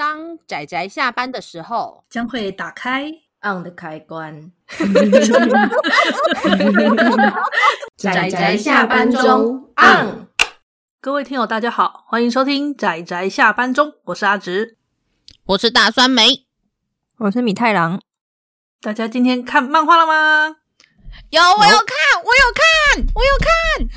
[0.00, 3.12] 当仔仔下班的时候，将会打开
[3.42, 4.50] on 的开关。
[7.98, 10.26] 仔仔下班中 on。
[11.02, 14.78] 各位听友，大家好，欢迎收听仔仔下班中，我是阿直，
[15.44, 16.46] 我是大酸梅，
[17.18, 18.00] 我是米太郎。
[18.80, 20.56] 大家今天看漫画了吗？
[21.28, 22.64] 有，我有看，我有看，
[23.14, 23.88] 我有看。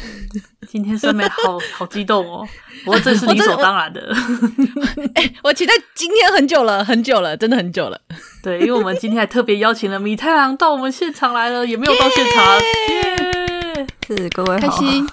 [0.67, 2.47] 今天酸梅好好激动哦！
[2.85, 4.13] 不过这是理所当然的。
[5.15, 7.99] 哎、欸，我期待今天很久了，很久了，真的很久了。
[8.41, 12.59] 对，因为我们今天还特别邀请了米太郎到我们现场来了，也没有到现场。
[12.59, 13.87] 耶、yeah!
[14.07, 15.05] yeah!，是各位好，开心。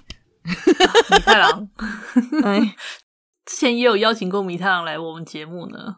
[0.42, 1.68] 米太郎，
[2.44, 2.74] 哎，
[3.44, 5.96] 之前也有邀请过米太郎来我们节目呢。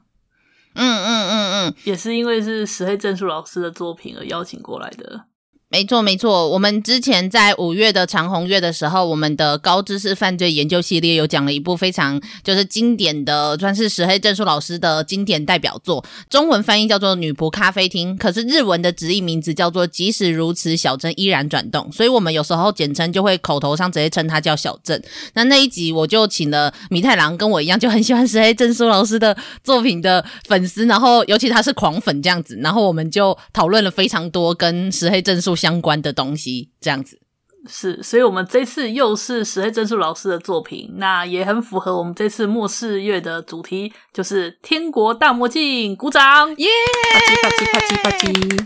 [0.74, 5.26] 嗯嗯嗯嗯，也是因为是石黑正数老师的作品而邀请过来的。
[5.72, 6.46] 没错，没错。
[6.50, 16.04] 我们之前在五月的长虹月的时候，我们的高知识犯罪研究系列有讲了一部非常就是经典的，算是石黑正树老师的经典代表作。
[16.28, 21.88] 中文翻译叫做《女仆咖啡厅》，可是日文的直译名字叫做《即使如此，小镇依然转动》。
[21.96, 25.02] 所以我们有时候简称就会口头上直接称它叫小镇。
[25.32, 37.20] 那那一集我就请了米太郎，跟我一样就很喜欢石黑正树老师的作品的粉丝，然后尤其他是狂粉这样子，然后我们就讨论了非常多跟石黑正树相关的东西，这样子
[37.68, 45.92] 是，所以我们这次又是石黑正数老师的作品，那也很符合我们这次末世月的主题，就是《天国大魔镜》。
[45.96, 46.68] 鼓掌，耶！
[47.12, 48.64] 啪叽啪叽啪叽啪叽，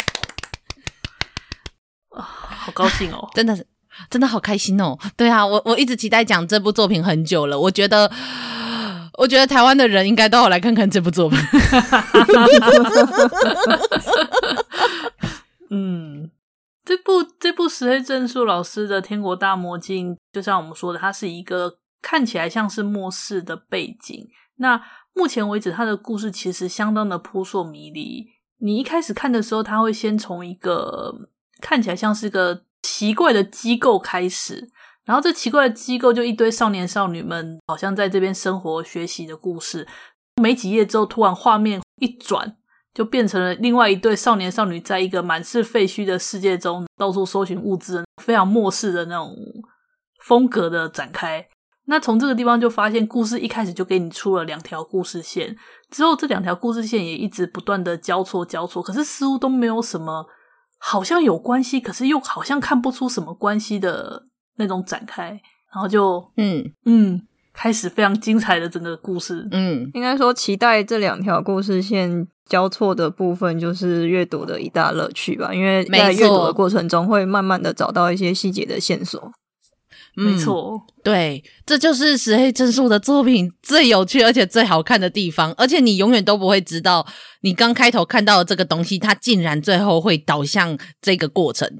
[2.18, 3.28] 啊，好高兴哦！
[3.36, 3.66] 真的是，
[4.08, 4.98] 真的好开心哦！
[5.14, 8.10] 对啊，我我一直期待讲这部作品很久了，我觉得，
[9.18, 11.38] 我觉得台湾的人应该都要来看看这部作品。
[15.68, 16.30] 嗯。
[16.86, 24.28] 这部这部石黑正数老师的《天国大魔镜》，就像我们说的，它是一个看起来像是末世的背景。
[24.58, 24.80] 那
[25.12, 28.28] 目前为止，它的故事其实相当的扑朔迷离。
[28.58, 31.12] 你一开始看的时候，它会先从一个
[31.60, 34.70] 看起来像是个奇怪的机构开始，
[35.04, 39.88] 然后这奇怪的机构就一堆少年少女们，好像在这边生活学习的故事。
[40.40, 42.56] 没几页之后，突然画面一转。
[42.96, 49.36] 就变成了另外一对少年少女，在一个满是废墟的世界中到处搜寻物资，非常末世的那种
[50.24, 51.46] 风格的展开。
[51.84, 55.54] 那从这个地方就发现，故事一开始就给你出了两条故事线，
[55.90, 60.24] 之后这两条故事线也一直不断的交错交错，可是似乎都没有什么，
[60.78, 64.24] 好像有关系，可是又好像看不出什么关系的
[64.56, 65.38] 那种展开，
[65.70, 67.20] 然后就嗯嗯。
[67.56, 75.52] 开始非常精彩的整个故事，嗯，应该说期待这两条故事线交错的部分，就是阅读的一大乐趣吧。
[75.54, 79.32] 因为在阅读的过程中，会慢慢的找到一些细节的线索。
[80.18, 85.52] 没错，对，这就是石黑正数的作品最有趣而且最好看的地方。
[85.58, 87.06] 而且你永远都不会知道，
[87.42, 91.70] 你刚开头看到的这个东西，它竟然最后会导向这个过程。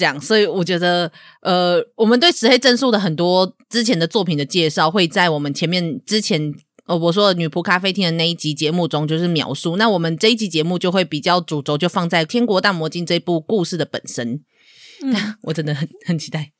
[0.00, 1.12] 这样，所以我觉得，
[1.42, 6.54] 呃，我们对石黑正数的很多之前的作品的介绍，会在我们前面之前，
[6.86, 9.76] 呃，我说的女仆咖啡厅的那一集节目中就是描述。
[9.76, 14.42] 那我们这一集节目就会比较主轴，就放在《天国大魔镜》这部故事的本身。
[15.02, 16.50] 嗯， 我真的很很期待。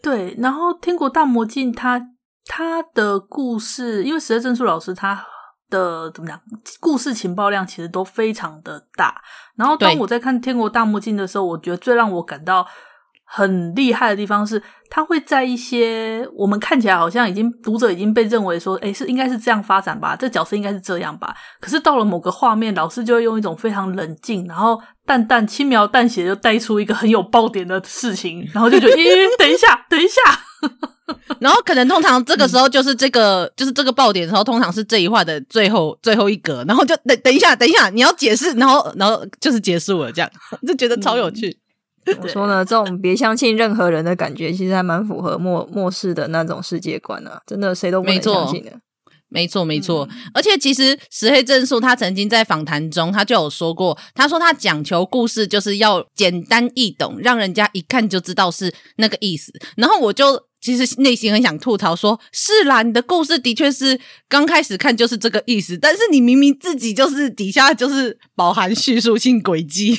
[0.00, 2.00] 对，然后《天国大魔镜》它
[2.46, 5.26] 它的故事，因为石黑正树老师他
[5.74, 6.40] 的怎么讲，
[6.78, 9.20] 故事情报量其实都非常的大。
[9.56, 12.64] 然后当我在看《天国大魔境》的时候，我觉得最让我感到
[13.24, 21.34] 很厉害的地方是，他会在一些我们看起来好像已经读者已经被认为说，诶，是应该是这样发展吧，这角色应该是这样吧。
[21.60, 30.20] 可是到了某个画面，老师就会用一种非常冷静，然后淡淡轻描淡写就带出一个很有爆点的事情，然后就觉得，咦，等一下，等一下。
[31.38, 40.30] 然后可能通常这个时候就是这个、嗯、就是这个爆点的时候，通常是这一话的最后最后一格，然后就等等一下，等一下，你要解释，然后然后就是结束了，这样
[40.66, 41.58] 就觉得超有趣。
[42.06, 42.64] 怎么、嗯、说呢？
[42.64, 47.40] 这种别相信任何人的感觉，其实还蛮符合末末世的那种世界观啊！
[47.46, 48.72] 真的谁都不能相信的。
[49.28, 50.08] 没错，没错。
[50.32, 59.52] 而且其实石黑正数他曾经在访谈中，他就有说过，他说他讲求故事就是要简单易懂，让人家一看就知道是那个意思。
[59.76, 60.46] 然后我就。
[60.64, 64.00] 其实内心很想吐槽说，说是啦，你的故事的确是
[64.30, 69.94] 刚开始看就是这个意思，但是你明明自己就是底下就是饱含叙述性轨迹，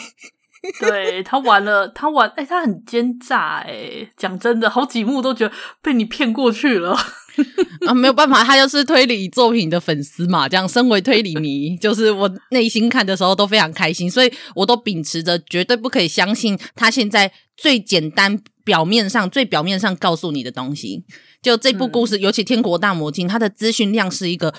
[0.79, 5.53] 对他玩了，他玩，哎，他很奸诈，哎，讲真的，好几幕都觉得
[5.83, 6.97] 被你骗过去了
[7.85, 18.41] 啊，没有办法，他就是推理作品的粉丝嘛，这样身为推理迷， 就是我内心看的时候都非常开心，所以我都秉持着绝对不可以相信他现在最简单。
[18.65, 21.05] 表面上最表面上告诉你的东西，
[21.41, 24.53] 就这部故事，嗯、尤其《天国大魔境》，它的资讯量是一个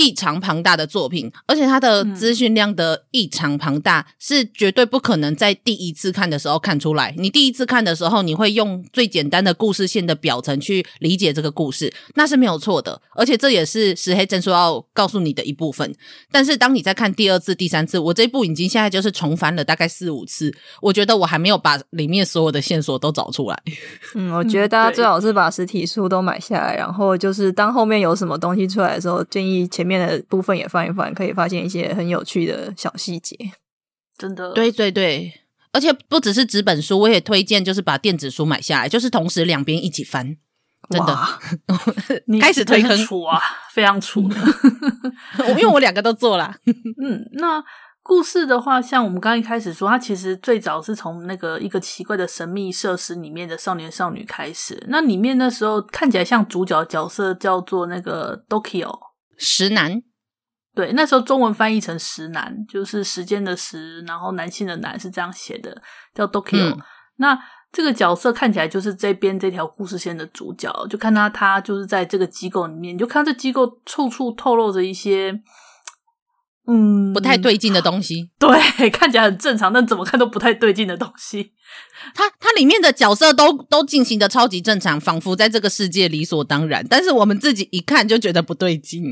[0.00, 7.14] 异常庞大的作品，而且它的资讯量的异常庞大，是绝对不可能在第一次看的时候看出来。
[7.18, 12.98] 你第一次看的时候，你会用最简单的故事线的表层去理解这个故事，那是没有错的。
[13.14, 15.94] 而且这也是石黑正说要告诉你的一部分。
[16.32, 20.50] 但是当你在看第二次、第三次，我这一部已经现在就是重翻了大概四五次，
[20.80, 23.62] 我觉得我还没有把里面所有的线索都找出来。
[24.14, 29.89] 嗯，我觉得大家最好是把实体书都买下来，然后就是当后面有什么东西出来的时候，建议前面。
[29.90, 33.36] 面的部分也翻一翻，可以发现一些很有趣的小细节。
[34.16, 35.32] 真的，对对对，
[35.72, 40.36] 而且不只是纸本书，我也推荐就是把电子书买下来，就是同时两边一起翻。
[40.88, 41.18] 真的，
[42.26, 43.40] 你开始推坑楚啊，
[43.72, 44.36] 非常楚的，
[45.50, 46.54] 因为我两个都做了。
[47.02, 47.62] 嗯，那。
[48.02, 54.82] 故事的话，像我们刚刚一开始说，它其实最早是从那个一个奇怪的神秘设施里面的少年少女开始。
[54.88, 58.90] 那里面那时候看起来像主角角色叫做那个 Dokio
[59.40, 60.00] 时男，
[60.76, 65.82] 对，那时候中文翻译成石男，就是时间的时，然后男性的男是这样写的，
[66.14, 66.76] 叫 Dokio。
[66.76, 66.78] 嗯、
[67.16, 67.36] 那
[67.72, 75.42] 这个角色看起来就是这边这条故事线的主角，就看他他就是在这个机构里面，你就看这机构处处透露着一些。
[76.70, 81.52] 嗯，不太对劲的东西， 对，看起来很正常，但怎么看都不太对劲的东西。
[82.14, 86.86] 它它里面的角色都都进行的超级正常，仿佛在这个世界理所当然。
[86.88, 89.02] 但是我们自己一看就觉得不对劲。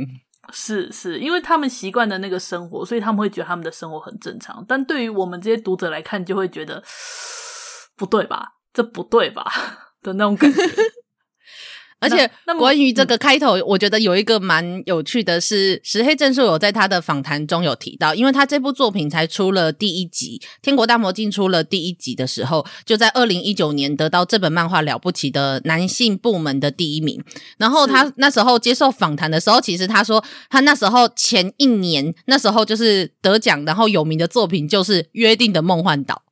[0.53, 4.65] 是是，因为他们习惯的那个生活，所以他们会觉得他们的生活很正常。
[4.67, 6.83] 但对于我们这些读者来看，就会觉得
[7.97, 8.55] 不对吧？
[8.73, 9.45] 这不对吧？
[10.03, 10.63] 的那种感觉。
[12.01, 27.23] 而且关于这个开头，我觉得有一个蛮有趣的是，石黑正数有在他的访谈中有提到，因为他这部作品才出了第一集，《天国大魔镜》出了第一集的时候，就在二零一九年得到这本漫画了不起的男性部门的第一名。
[27.57, 36.23] 然后他那时候接受访谈的时候，其实他说他那时候前一年那时候就是得奖，然后有名的作品就是《约定的梦幻岛》。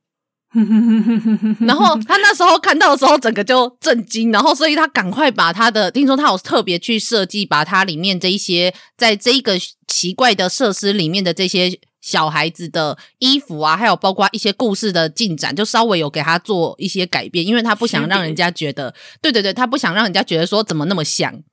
[1.59, 21.43] 然后他那时候看到的时候，整个就震惊，然后所以他赶快把他的，听说他有特别去设计，把他里面这一些，在这一个奇怪的设施里面的这些小孩子的衣服啊，还有包括一些故事的进展，就稍微有给他做一些改变，因为他不想让人家觉得，对对对，他不想让人家觉得说怎么那么像，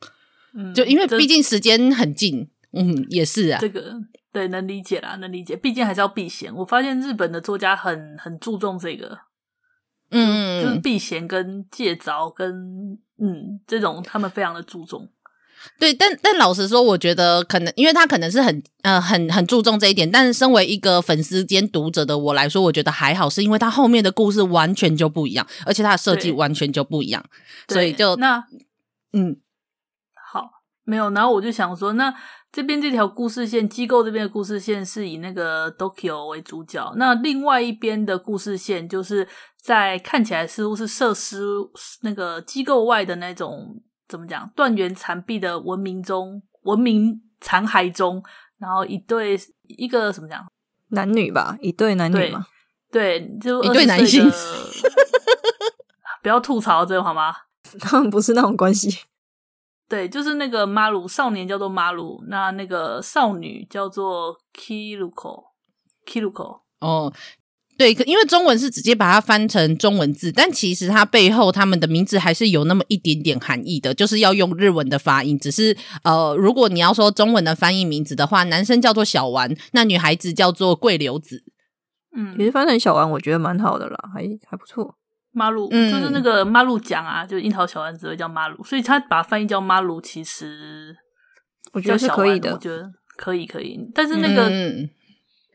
[0.72, 3.96] 就因为毕竟时间很近，嗯，也是啊，这个。
[4.34, 5.54] 对，能理解啦，能理解。
[5.54, 6.52] 毕竟还是要避嫌。
[6.52, 9.16] 我发现日本的作家很很注重这个，
[10.10, 15.08] 嗯，就是避嫌跟借着跟嗯这种，他们非常的注重。
[15.78, 27.24] 对，但但老实说，我觉得可能因为他可能是很呃很很注重这一点，但是身为一个粉丝兼读者的我来说，我觉得还好，是因为他后面的故事完全就不一样，而且他的设计完全就不一样，
[27.68, 28.44] 所以就那
[29.12, 29.36] 嗯
[30.32, 30.50] 好
[30.82, 32.12] 没有，然后我就想说那。
[32.54, 39.26] 这边这条故事线，机构这边的故事线是以那个 Dokio 为主角，那另外一边的故事线就是
[39.60, 41.42] 在看起来似乎是设施
[42.02, 48.22] 那个机构外的那种怎么讲断垣残壁的文明中，文明残骸中，
[48.58, 49.36] 然后一对
[49.66, 50.46] 一个什么讲
[50.90, 52.46] 男女吧，一对男女嘛，
[52.92, 54.30] 对，就一对男性，
[56.22, 57.34] 不要吐槽这个好吗？
[57.80, 59.00] 他们不是那种关系。
[59.88, 66.60] 对，就是那个马鲁少年叫做马鲁，那那个少女叫做 Kiruko，Kiruko。
[66.80, 67.12] 哦，
[67.76, 75.38] 对，因为中文是直接把它翻成中文字，但其实它背后他们的名字还是有那么一点点含义的，就是要用日文的发音。
[75.38, 81.44] 只是呃，如果你要说中文的翻译名字的话，男生叫做小丸，那女孩子叫做桂流子。
[82.16, 84.96] 嗯，其实翻成小丸我觉得蛮好的啦，还还不错。
[85.34, 90.96] 马鲁就是那个马鲁奖啊，就樱桃小丸子会叫马鲁，所以他把它翻译叫马鲁，其实
[91.72, 93.78] 我觉得是可以的，我觉得可以可以。
[93.92, 94.48] 但是那个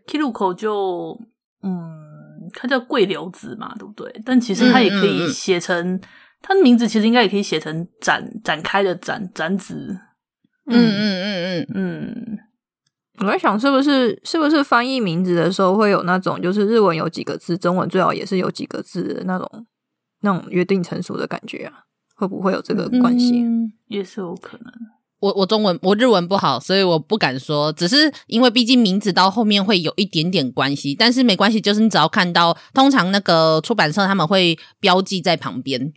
[0.06, 1.18] Kiruko 就
[1.64, 4.22] 嗯，它叫桂流子嘛，对不对？
[4.26, 6.00] 但其实它也可以写成
[6.42, 9.98] 它的名字，其实应该也可以写成展展开的展展子。
[10.66, 12.40] 嗯嗯嗯嗯嗯，
[13.20, 19.66] 我在想是不是是不是翻译名字的时候会有那种，就是日文有几个字，中文最好也是有几个字的那种。
[20.22, 21.72] 那种约定成熟的感觉啊，
[22.18, 23.40] 会不会有这个关系？
[23.40, 24.66] 嗯，也是有可能。
[25.22, 27.72] 我我中文我日文不好，所以我不敢说。
[27.72, 35.90] 只是因为毕竟名字到后面会有一点点关系，但是没关系，就是你只要看到，通常那个出版社他们会标记在旁边，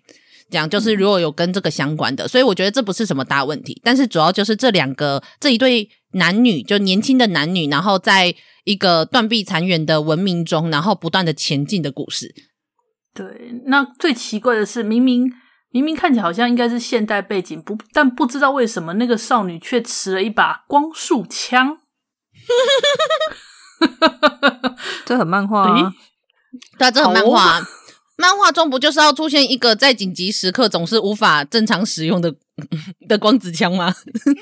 [0.53, 3.81] 这样就是如果有跟这个相关的，所以我觉得这不是什么大问题。
[3.83, 12.35] 但是主要就是这两个这一对男女，就年轻的男女，然后在一个断壁残垣的文明中，然后不断的前进的故事。
[13.15, 13.27] 对，
[13.65, 15.33] 那最奇怪的是，明明
[15.71, 21.79] 明明看起来好像应该是现代背景，不，但不知道为什么那个少女却持了一把光束枪。
[25.05, 25.77] 这很漫画啊！
[25.77, 25.93] 欸、
[26.79, 27.61] 对啊，这很漫画、啊。
[28.23, 32.33] 漫画中不就是要出现一个在紧急时刻总是无法正常使用的
[33.09, 33.93] 的光子枪吗？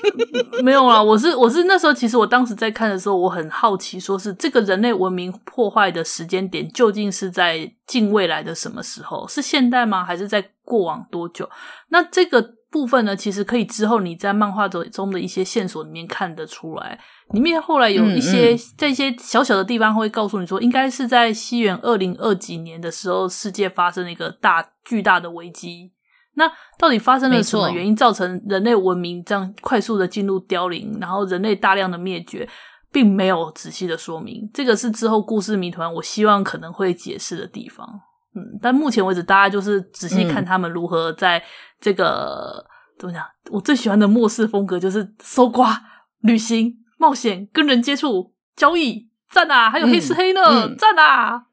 [0.61, 9.27] 没有啊，我是我是那时候，其实我当时在看的时候，我很好奇，说是这个人类文明破坏的时间点究竟是在近未来的什么时候？
[9.27, 10.05] 是现代吗？
[10.05, 11.49] 还是在过往多久？
[11.89, 16.99] 那这个部分呢，其实可以之后你在漫画中的一些线索里面看得出来。
[17.33, 25.91] 里面后来有一些在一些小小的地方会告诉你说，应该是在西元二零二几年的时候，世界发生了一个大巨大的危机。
[26.35, 32.47] 那到底发生了什么原因，造成人类文明这样快速的进入凋零，然后人类大量的灭绝，
[32.91, 34.49] 并没有仔细的说明。
[34.53, 37.85] 这个是之后故事谜团，我希望可能会解释的地方。
[38.33, 41.43] 嗯，但目前为止，大家就是仔细看他们如何在
[41.81, 42.65] 这个、嗯、
[42.99, 43.25] 怎么讲？
[43.51, 45.81] 我最喜欢的末世风格就是搜刮、
[46.21, 46.80] 旅行。
[47.01, 49.71] 冒险、跟人接触、交易，赞啊！
[49.71, 51.47] 还有黑吃黑呢，赞、啊！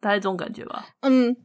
[0.00, 0.86] 大概这种感觉吧。
[1.02, 1.36] 嗯，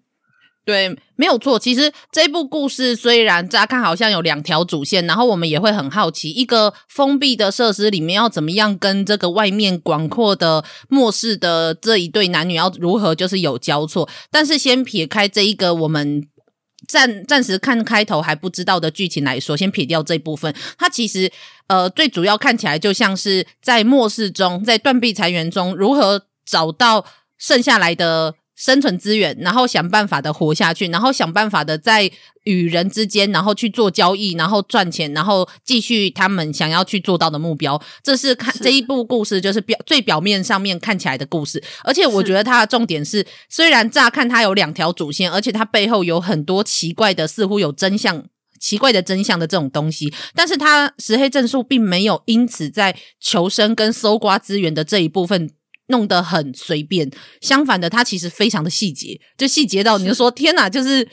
[0.63, 1.59] 对，没有错。
[1.59, 14.07] 其实这部故事虽然乍看好像有两条主线，然后我们也会很好奇，一个封闭的设施里面要怎么样跟这个外面广阔的末世的这一对男女要如何就是有交错。
[14.31, 16.25] 但是先撇开这一个我们。
[16.91, 21.31] 暂暂时看开头还不知道的剧情来说，先撇掉这部分，它其实
[21.67, 27.05] 呃最主要看起来就像是在末世中，在断壁残垣中如何找到
[27.37, 28.35] 剩下来的。
[28.61, 32.11] 生存资源，然后想办法的活下去，然后想办法的在
[32.43, 37.81] 与人之间，然后去做交易，然后赚钱，然后继续他们想要去做到的目标。
[38.03, 41.63] 这是看这一部故事，就是表最表面上面看起来的故事。
[41.83, 48.23] 而且我觉得它的重点是，虽然乍看它有两条主线，而且它背后有很多奇怪的，似乎有真相、
[48.59, 55.49] 奇怪的真相的这种东西，但是它石黑正数并没有因此在求生跟搜刮资源的这一部分。
[55.91, 57.07] 弄得很随便，
[57.39, 61.07] 相反的，它其实非常的细节，就细节到你就说天哪，就是。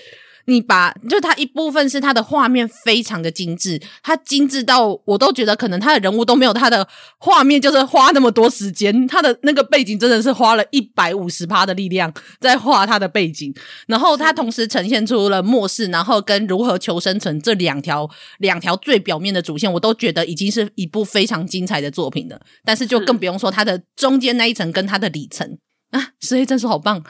[0.49, 6.89] 你把就它一部分是它的画面非常的精致，它精致到我都觉得可能它的人物都没有它的
[7.19, 13.55] 画面，就是花那么多时间，它的那个背景真的是花了一百五十趴的力量在画它的背景，
[13.87, 22.41] 然后它同时呈现出了末世，然后跟如何求生存这两条两条最表面的主线，我都觉得已经是一部非常精彩的作品了。
[22.65, 25.59] 但是就更不用说它的中间那一层跟它的里层
[25.91, 27.05] 啊，石黑真是好棒。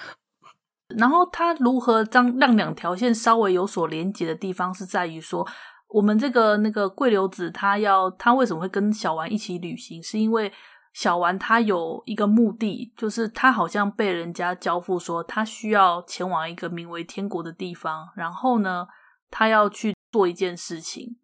[0.97, 5.47] 然后他如何将让两条线稍微有所连接的地方，是在于说，
[5.89, 10.03] 我们这个那个桂流子，他要他为什么会跟小丸一起旅行？
[10.03, 10.53] 是因为
[10.95, 18.87] 小丸他有一个目的，就是他好像被人家交付说，他需要前往一个名为天国的地方，然后呢，
[19.31, 21.17] 他要去做一件事情。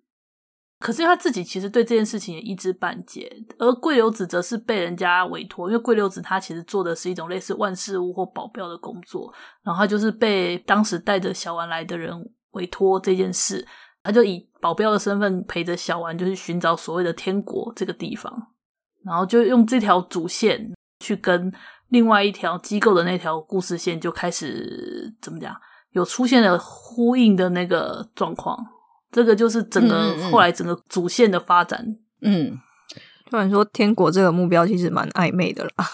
[0.85, 12.13] 可是他自己其实对这件事情也一知半解，而桂流子则是被人家委托，因为桂流子他其实做的是一种类似万事屋或保镖的工作，然后他就是被当时带着小丸来的人
[12.51, 13.67] 委托这件事，
[14.03, 18.49] 他就以保镖的身份陪着小丸，就是寻找所谓的天国这个地方，
[19.07, 21.51] 然后就用这条主线去跟
[21.89, 25.57] 另外一条机构的那条故事线就开始怎么讲，
[25.93, 28.74] 有出现了呼应的那个状况。
[29.15, 31.81] 这个就是整个后来整个主线的发展。
[32.21, 32.61] 嗯，嗯，
[33.31, 35.89] 突然说天国这个目标其实蛮暧昧的啦。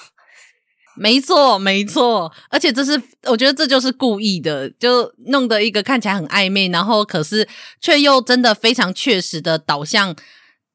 [0.97, 7.47] 没错，没错，而且这是我觉得这就是故意的，就弄得一个看起来很暧昧，然后可是
[7.81, 10.17] 却又真的非常确实的导向。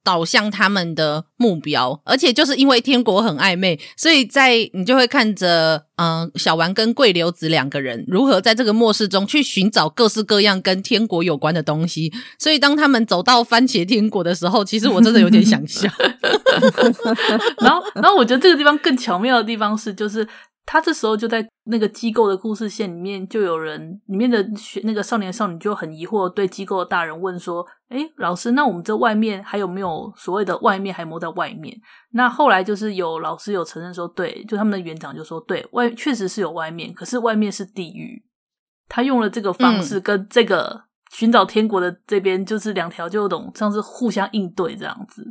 [0.06, 12.14] 导向他们的目标，而且就是因为天国很暧昧，所以在你就会看着，嗯、呃，小丸跟桂流子两个人如何在这个末世中去寻找各式各样跟天国有关的东西。
[12.38, 15.90] 所以当他们走到番茄天国的时候，其实我真的有点想笑。
[17.62, 20.28] 然后，然后我觉得这个地方更巧妙的地方是，就是。
[20.68, 30.92] 他这时候就在那个机构的故事线里面，就有人里面的学那个少年少女就很疑惑，对机构的大人问说：“哎，老师，那我们这外面还有没有所谓的外面？
[30.92, 31.80] 还有没有在外面？”
[32.14, 38.26] 那后来就是有老师有承认说：“对，就他们的园长就说，对外确实是有外面，可是外面是地狱。”
[38.90, 40.82] 他用了这个方式跟这个
[41.12, 45.24] 寻找天国的这边，就是两条就懂像是互相应对这样子。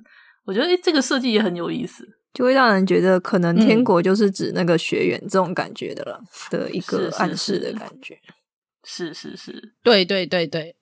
[0.45, 2.07] 我觉得诶，这个设计也很有意思。
[2.35, 6.27] 就会让人觉得，可能天国就是指那个学员这种感觉的了、嗯、
[6.59, 8.19] 的一个暗示的感觉。
[8.83, 10.75] 是是是，对对对对。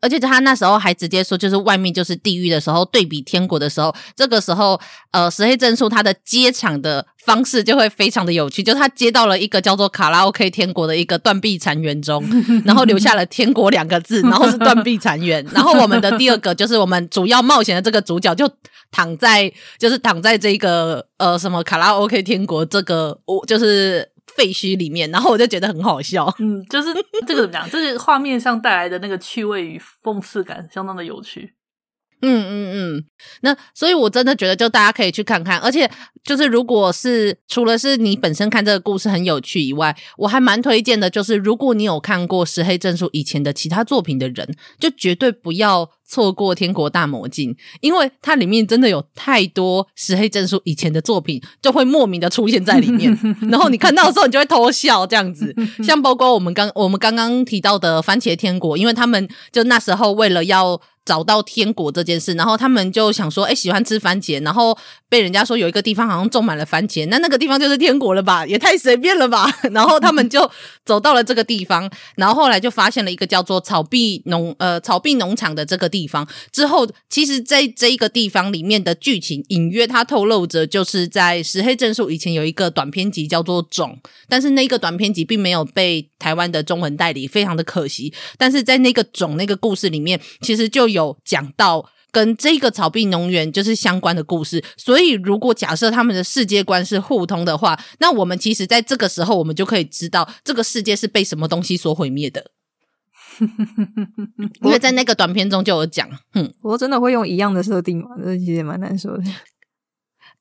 [0.00, 4.78] 而且他那时候还直接说，就是外面就是地狱的时候，对比天国的时候，这个时候，
[5.12, 12.20] 呃，石黑正数他的接场的方式就会非常的有趣，就是他接到了一个叫做卡拉 OK 天国的一个断壁残垣中，
[12.66, 18.50] 然后留下了天国两个字，然后是断壁残垣，然后我们的第二个就是我们主要冒险的这个主角就
[18.90, 24.10] 躺在，就是躺在这个呃什么卡拉 OK 天国这个我就是。
[24.36, 26.30] 废墟里面，然后我就觉得很好笑。
[26.40, 26.92] 嗯，就是
[27.26, 27.66] 这个怎么讲？
[27.70, 31.54] 这个画面上带来的那个趣味与讽刺感，相当的有趣。
[32.20, 33.04] 嗯嗯嗯，
[33.42, 35.58] 那所以，我真的觉得，就大家可以去看看。
[35.58, 35.88] 而且，
[36.24, 53.16] 就是如果是除了是你本身看这个故事很有趣以外，我还蛮推荐的，就是如果你有看过石黑正数以前的其他作品的人，就绝对不要错过《天国大魔镜》，因为它里面真的有太多石黑正书以前的作品，就会莫名的出现在里面。
[53.50, 55.54] 然后你看到的时候，你就会偷笑这样子。
[55.84, 60.80] 像包括我们刚我们刚刚提到的《番茄天国》，因为他们就那时候为了要。
[61.06, 64.76] 找到天国这件事，然后他们就想说，哎，喜欢吃番茄，然后
[65.08, 68.44] 被人家说有一个地方好像种满了番茄，那那个地方就是天国了吧？
[68.44, 69.48] 也太随便了吧！
[69.70, 70.50] 然后他们就
[70.84, 76.26] 走到了这个地方，然后后来就发现了一个叫做草壁农呃草壁农场的这个地方。
[76.50, 83.96] 之后，其实在这一个地方里面的剧情隐约它透露着，就是在石黑正数以前有一个短篇集叫做《种》，
[84.28, 88.12] 但是那个短篇集并没有被台湾的中文代理，非常的可惜。
[88.36, 90.95] 但是在那个《种》那个故事里面，其实就有。
[90.96, 102.50] 有讲到跟这个草壁农园就是相关的故事，所以如果假设他们的世界观是互通的话，那我们其实在这个时候，我们就可以知道这个世界是被什么东西所毁灭的。
[104.62, 108.08] 因为在那个短片中就有讲，嗯，我真的会用一样的设定吗？
[108.24, 109.24] 这其实也蛮难说的。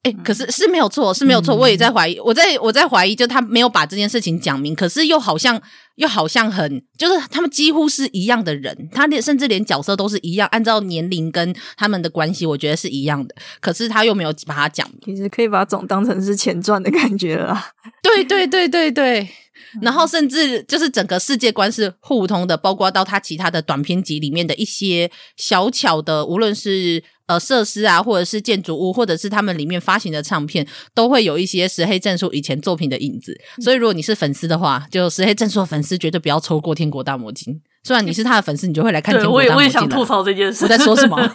[0.05, 1.55] 哎、欸，可是是没有错，是没有错。
[1.55, 5.59] 我也在怀疑，我在我在怀疑，就他没有把这件事情讲明，可是又好像
[5.95, 13.33] 又好像很，就是他们几乎是一样的人，他连甚至连角色都是一样，按照年龄跟他们的关系，我觉得是一样的。
[13.59, 17.71] 可是他又没有把它讲明，其实可以把总当成是前传的感觉了啦。
[18.03, 19.27] 对对对对对，
[19.81, 27.03] 然后甚至就是整个世界观是互通的，包括到他其他的短篇集里面的一些小巧的，无论是。
[27.27, 33.36] 呃，设施啊，或者是建筑物，或者是他们里面发行的唱片，都会有一些石黑正数以前作品的影子。
[33.63, 37.53] 所以，如果你是粉丝的话，就石黑正数的粉丝绝对不要错过《天国大魔境》。
[37.85, 39.51] 虽然你是他的粉丝，你就会来看《天国大魔境》。
[39.53, 40.65] 我也我也想吐槽这件事。
[40.65, 41.15] 我在说什么？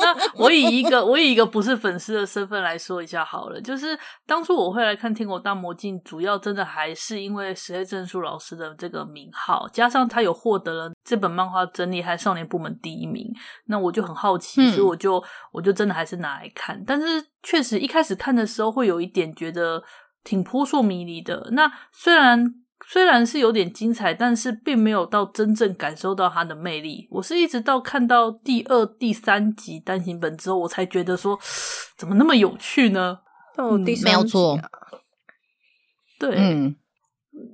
[0.00, 13.30] 那我以一个我以一个不是粉丝的身份来说一下好了，就是当初我会来看《天国大魔镜》，主要真的还是因为石黑正数老师的这个名号，加上他有获得了这本漫画真厉害少年部门第一名。
[13.66, 16.82] 那我就很好奇，所以我就、嗯、我就真的还是拿来看。
[16.86, 19.82] 但是确实一开始看的时候会有一点觉得
[20.24, 21.50] 挺扑朔迷离的。
[21.52, 22.54] 那虽然
[22.86, 27.08] 虽然是有点精彩，但是并没有到真正感受到它的魅力。
[27.10, 31.38] 我是一直到看到第二、第三集单行本之后，我才觉得说
[31.96, 33.18] 怎么那么有趣呢？
[33.56, 34.60] 到第三集、啊嗯、没有错。
[36.18, 36.76] 对，嗯。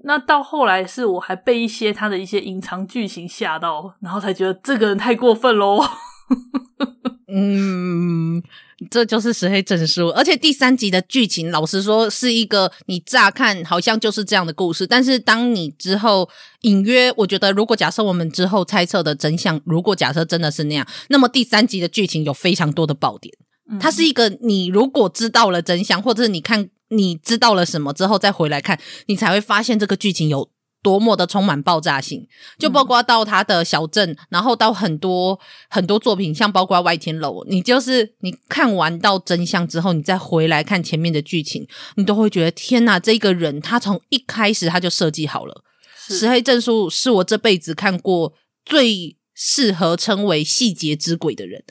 [0.05, 5.81] 那到后来是我还被一些他的一些隐藏剧情吓到，然后才觉得这个人太过分喽。
[7.33, 8.43] 嗯，
[8.91, 16.29] 这就是石黑正书，而且第三集的剧情，老实说是一个你乍看好像就是这样的故事，但是当你之后
[16.63, 23.35] 隐约，我觉得如果假设我们之后猜测的真相，如果假设真的是那样，那么第三集的剧情有非常多的爆点。
[23.79, 26.71] 它是一个你如果知道了真相，或者是你看。
[26.93, 30.51] 你知道了什么之后再回来看，你才会发现这个剧情有
[30.83, 32.27] 多么的充满爆炸性。
[32.59, 35.39] 就包括到他的小镇，然后到很多
[35.69, 41.67] 很多作品，像包括外天楼，你就是你看完到真相之后，你再回来看前面的剧情，
[41.97, 45.63] 你都会觉得天哪，这个人他从一开始他就设计好了。
[46.09, 48.33] 石黑正数是我这辈子看过
[48.65, 51.63] 最适合称为细节之鬼的人。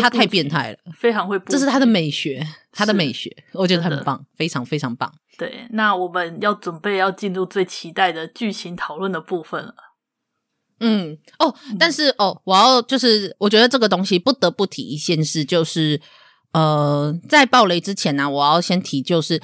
[0.00, 5.12] 他太变态了，非常会，这是他的美学，他的美学，我觉得很棒，非常非常棒。
[5.38, 9.74] 对，那我们要准备要进入最期待的剧情讨论的部分了。
[10.80, 16.00] 嗯，哦，但是哦，我要就是，我觉得这个东西不得不提一件事，就是
[16.52, 19.40] 呃，在暴雷之前呢、啊，我要先提就是。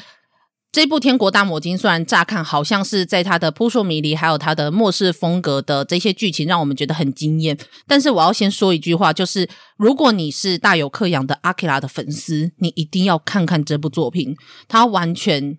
[0.76, 14.36] 这部《天国大魔境》虽然乍看好像是在它的扑朔迷离，还有它的末世风格的这些剧情让我们觉得很惊艳，但是我要先说一句话，就是如果你是大友克洋的阿基拉的粉丝，你一定要看看这部作品。
[14.68, 15.56] 它完全，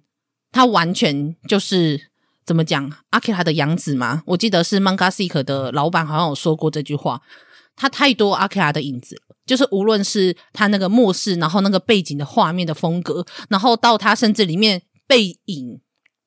[0.52, 2.12] 它完全就是
[2.46, 2.88] 怎么讲？
[3.10, 7.20] 阿基拉的养子嘛，我记得是 Manga Seek 的老板好像有说过这句话。
[7.76, 14.84] 他太多阿基拉的影子，就是无论是他那个末世，然后那个背景的画面的风格，然后到他甚至里面。
[15.08, 15.80] 背影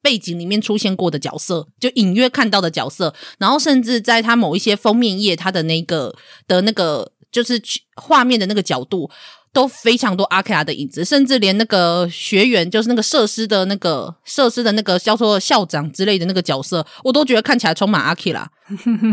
[0.03, 6.15] 背景里面出现过的角色，就隐约看到的角色，然后甚至在他某一些封面页，他的那个
[6.49, 7.61] 的那个就是
[7.97, 9.11] 画面的那个角度。
[9.53, 18.49] 都非常多阿基拉的影子，甚至连那个学员，就是那个设施的那个设施的那个叫做校长之类的那个角色，我都觉得看起来充满阿基拉，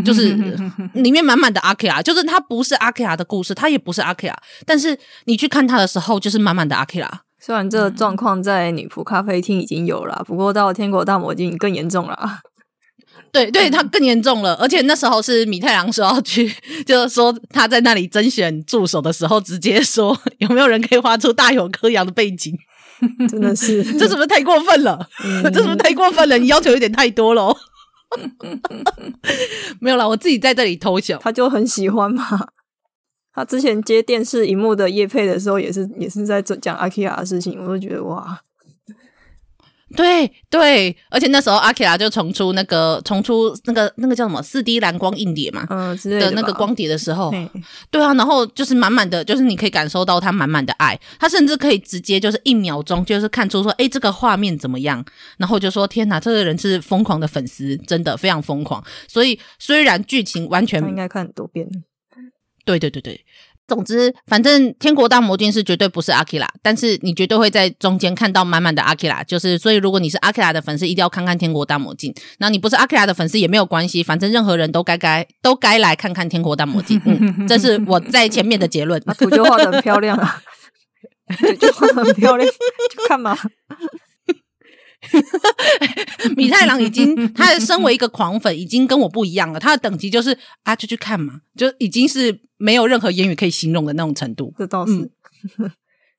[0.04, 0.36] 就是
[0.94, 7.22] 里面满满的阿基拉，就是他不是阿基拉的故事，他也不是阿基拉，但是你去看他的时候，就是满满的阿基拉。
[7.40, 12.40] 虽然这个状况在女仆咖啡厅已经有了，不过到天国大魔境更严重了。
[13.30, 16.50] 对对，他 更严重了，而且那时候是米太郎说要去，
[16.86, 22.56] 就是说他在那里甄选助手的时候，直接说有没有人可以画出大友克洋的背景，
[23.28, 25.08] 真的是， 这是不是太过分了？
[25.24, 26.38] 嗯、这是不是太过分了？
[26.38, 27.54] 你要求有点太多了。
[29.80, 32.24] 没有啦，我自己在这里偷笑，他就很喜欢嘛。
[33.38, 38.40] 他之前接电视荧幕的叶配的时候，也是也是在讲阿基拉的事情，我就觉得哇。
[39.96, 47.32] 对对，而且那时候阿基拉就重出那个重出那个那个叫什么四 D 蓝光硬碟嘛，嗯的，的那个光碟的时候，
[47.90, 55.02] 对啊，然后就是满满的，就是你可以感受到他满满的爱，他甚至可以直接就是一秒钟就是看出说，哎，这个画面怎么样？
[55.38, 58.84] 然后就说天哪，这个人是疯狂的粉丝，真的非常疯狂。
[59.08, 61.66] 所以虽然剧情完全应该看很多遍，
[62.68, 63.24] 对对对对。
[63.66, 69.22] 总之，反正天国大魔境是绝对不是阿基拉，但是你绝对会在中间看到满满的阿基拉。
[69.24, 72.14] 就是，所以如果你是阿基拉的粉丝，一定要看看天国大魔镜。
[72.38, 76.98] 那你不是阿基拉的粉丝也没有关系，反正任何人都该该都该来看看天国大魔镜。
[77.04, 79.02] 嗯，这是我在前面的结论。
[79.06, 80.42] 啊、 图就画的很漂亮啊，
[81.60, 83.36] 就画的很漂亮，就看嘛。
[86.36, 89.60] 米太郎已经，他身为一个狂粉，已经跟我不一样了。
[89.60, 94.54] 他的等级就是啊，就去看嘛，就已经是没有任何言语可以形容的那种程度。
[94.58, 94.92] 这倒是。
[95.58, 95.70] 嗯、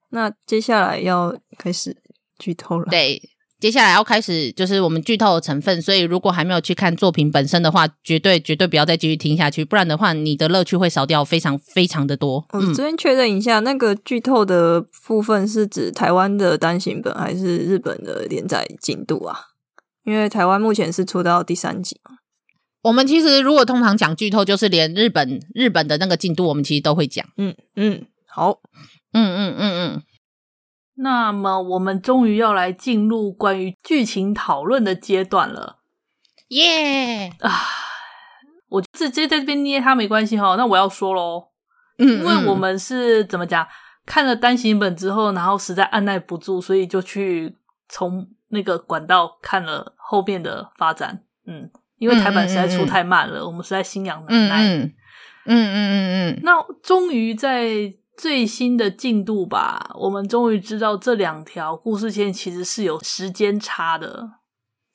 [0.09, 1.95] 那接下来要开始
[2.37, 2.85] 剧透了。
[2.89, 3.21] 对。
[3.59, 12.45] 接下来要开始就是我们剧透的成分，所以如果还没有去看作品本身的话，绝对绝对不要再继续听下去，不然的话你的乐趣会少掉非常非常的多。
[12.53, 19.37] 我这边确认一下，那个剧透的部分是指台湾的单行本还是日本的连载进度啊？
[20.05, 21.99] 因为台湾目前是出到第三集。
[22.81, 27.27] 我们其实如果通常讲剧透，就是连日本日本的那个进度，我们其实都会讲。
[27.35, 28.61] 嗯嗯，好，
[29.11, 30.03] 嗯嗯嗯嗯。
[31.01, 35.77] 那么我们终于要来进入关于剧情讨论的阶段了，
[36.49, 37.29] 耶！
[37.39, 37.51] 啊，
[38.67, 40.57] 我直接在这边捏他没关系哈。
[40.57, 41.47] 那我要说喽，
[41.99, 43.65] 嗯，因为我们是怎么讲，
[44.05, 47.55] 看了单行本之后，然后实在按捺不住，所以就去
[47.87, 51.23] 从那个管道看了后面的发展。
[51.47, 54.67] 嗯，因为台版实在出太慢了，嗯嗯嗯，我们实在心痒难耐。
[54.67, 54.93] 嗯
[55.45, 56.39] 嗯嗯嗯嗯。
[56.43, 57.93] 那终于在。
[58.19, 64.29] 最新的进度吧，我们终于知道这两条故事线其实是有时间差的。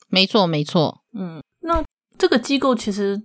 [0.08, 1.00] 没错，没错。
[1.18, 1.82] 嗯，那
[2.18, 3.22] 这个机构其实，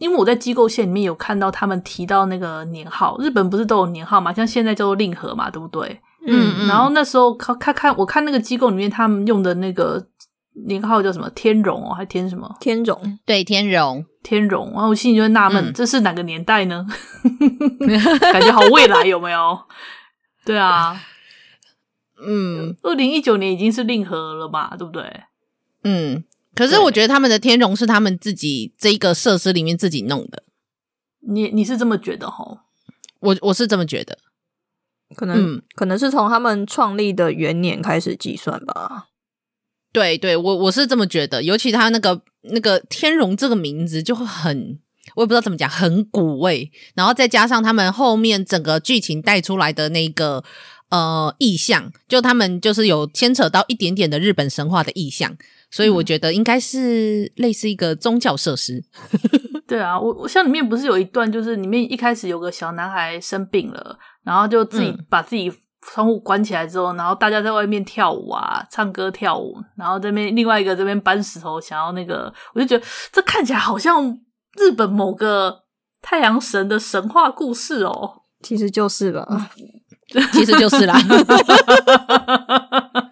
[0.00, 4.32] 因为我在机构线里面有看到他们提到那个年号，日本不是都有年号嘛？
[4.32, 6.00] 像现在叫做令和嘛，对不对？
[6.26, 6.66] 嗯，嗯。
[6.66, 10.06] 然后那时候看看看，我看那个机构里面他们用的那个。
[10.66, 11.28] 年号叫什么？
[11.34, 12.50] 天荣哦，还天什么？
[12.60, 14.72] 天荣，对，天荣，天荣。
[14.72, 16.84] 然后我心里就会纳闷，嗯、这是哪个年代呢？
[18.32, 19.56] 感觉好未来有没有？
[20.44, 21.00] 对啊，
[22.20, 25.22] 嗯，二零一九年已经是令和了嘛，对不对？
[25.84, 30.42] 嗯，可是我觉得他们的天荣是他们自己这一个设施里面自己弄的。
[31.20, 32.58] 你你是这么觉得齁？
[33.20, 34.18] 我我是这么觉得，
[35.16, 39.08] 可能、嗯、可能是从他们创立的元年开始计算吧。
[39.92, 44.78] 对对，我我是这么觉得，尤其他那个那个天荣这个名字就会很，
[45.14, 46.70] 我也不知道怎么讲，很古味。
[46.94, 50.42] 然后再加上他们后面整个剧情带出来的那个
[50.90, 55.36] 呃意象，就他们就是有牵扯到一点点的日本神话的意象，
[55.70, 58.84] 所以我觉得应该是类似一个宗教设施。
[59.66, 65.56] 对啊，我我像里面不是有一段，就是里面一开始有个小男孩生病了，然后就自己把自己、嗯。
[65.92, 74.18] 窗户关起来之后，然后大家在外面跳舞啊，唱歌跳舞，然后这边另外一个这边搬石头，想要那个，我就觉得这看起来好像
[74.58, 75.62] 日本某个
[76.02, 79.26] 太阳神的神话故事哦，其实就是吧，
[80.32, 80.98] 其实就是啦。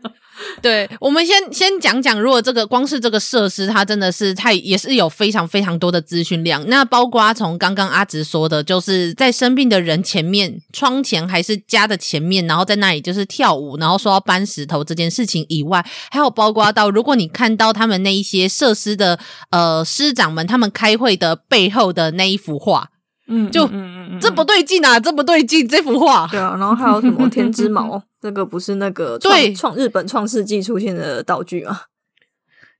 [0.62, 6.64] 对，我们先先讲讲，如果这个光是这个设施，它真的是太也是有非常非常多的资讯量。
[6.68, 19.18] 那包括从刚刚阿直说的，就是在生病的人前面，窗前还是家的前面，然后在那里就是跳舞，然后说要搬石头这件事情以外，还有包括到如果你看到他们那一些设施的
[19.50, 22.88] 呃师长们他们开会的背后的那一幅画，
[23.26, 26.26] 嗯，就嗯嗯嗯，这不对劲啊，这不对劲，这幅画。
[26.30, 31.80] 对啊，然后还有什么天之矛， 这个不是那个对创日本创世纪出现的道具吗？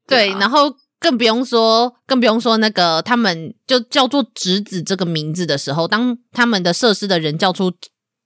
[0.07, 7.73] 对，啊然后更不用说，更不用说那个他们就叫做直子这个名字的时候，当他们的设施的人叫出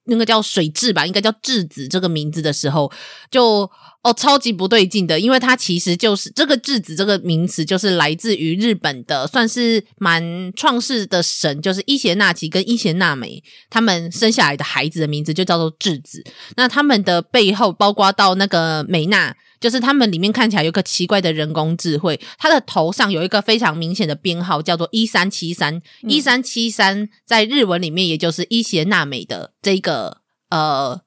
[0.08, 2.90] 那个叫水质吧，应该叫质子这个名字的时候，
[3.30, 3.70] 就
[4.02, 16.24] 哦超级不对劲的，因为它其实就是这个质子这个名词，就是来自于日本的，算是蛮创世的神，就是伊邪那岐跟伊邪那美他们生下来的孩子的名字就叫做质子。
[16.56, 19.36] 那他们的背后包括到那个美娜。
[19.60, 25.80] 就是他们里面看起来有个奇怪的人工智慧，他的头上有一个非常明显的编号，叫做一三七三。
[26.02, 30.18] 一三七三在日文里面也就是伊邪那美的这个
[30.50, 31.00] 呃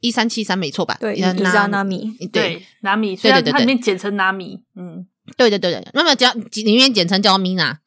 [0.00, 0.98] 一三七三没错吧？
[1.00, 5.06] 对，伊扎纳米，对，对，拿米，所以它里面简称纳米，嗯，
[5.36, 7.78] 对对对对，那么叫里面简称叫米娜。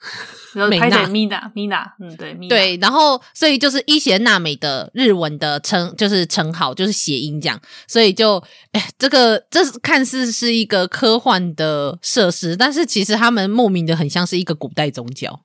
[0.70, 15.42] 美娜，米娜，米娜，嗯，对，对，然后所以就是伊邪娜美的日文的称就是称号，就是谐音这样，所以就哎，这个这是看似是一个科幻的设施，但是其实他们莫名的很像是一个古代宗教，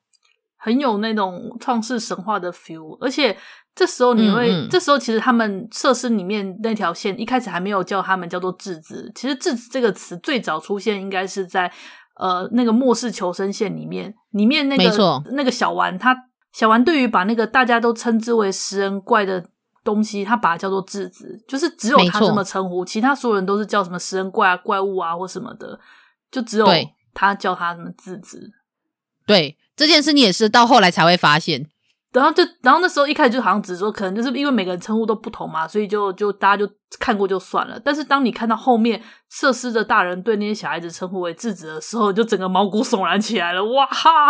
[0.57, 3.37] 很有那种创世神话的 feel，而且
[3.75, 11.73] 这时候你会，嗯嗯这时候其实他们设施里面那条线一开始还没有叫他们叫做质子，其实质子这个词最早出现应该是在。
[12.15, 16.15] 呃，那个末世求生线里面，里面那个那个小丸，他
[16.53, 19.43] 小丸对于把那个大家都称之为食人怪的
[19.83, 25.81] 东西，他把它叫做质子，就是只有他这么称呼，其他所有人都是叫什么食人怪啊、怪物啊或什么的，
[26.31, 26.67] 就只有
[27.15, 28.51] 他叫他什么质子。
[29.27, 31.67] 对，这件事你也是到后来才会发现。
[32.13, 37.81] 然后就，然后那时候一开始就好像只说，可能就是因为每个人称呼都不同嘛，所以就就大家就看过就算了。
[37.85, 43.65] 但是当你看到后面设施的大人对那些小孩子称呼为智子的时候，就整个毛骨悚然起来了。
[43.65, 44.29] 哇哈！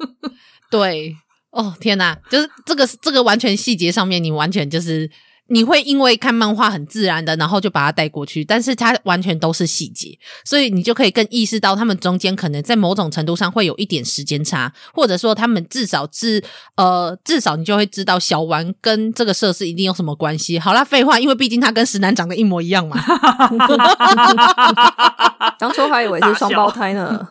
[0.70, 1.14] 对，
[1.50, 5.10] 哦天哪，就是这个这个完全细节上面，你完全就是。
[5.48, 16.42] 你会因为看漫画很自然的，然后就把它带过去，但是它完全都是细节，所以你就可以更意识到他们中间可能在某种程度上会有一点时间差，或者说他们至少至
[16.76, 20.58] 呃，至少你就会知道小丸跟这个设施一定有什么关系。
[20.58, 22.98] 好啦，废话，因为毕竟他跟石南长得一模一样嘛。
[25.58, 27.28] 当初还以为是双胞胎呢。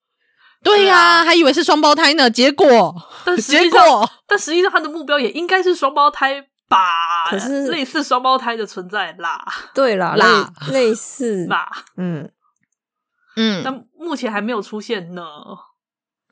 [0.62, 6.46] 对呀、啊，还以为是双胞胎呢，结果，但结果，但实际上他的目标也应该是双胞胎。
[6.74, 10.52] 吧，可是类似双胞胎的存在啦，对啦，啦。
[10.68, 12.30] 类，类似 啦，嗯。
[13.36, 15.22] 嗯，但目前还没有出现呢。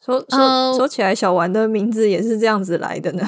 [0.04, 3.24] 说说、呃、说起来，小丸的名字也是这样子来的呢。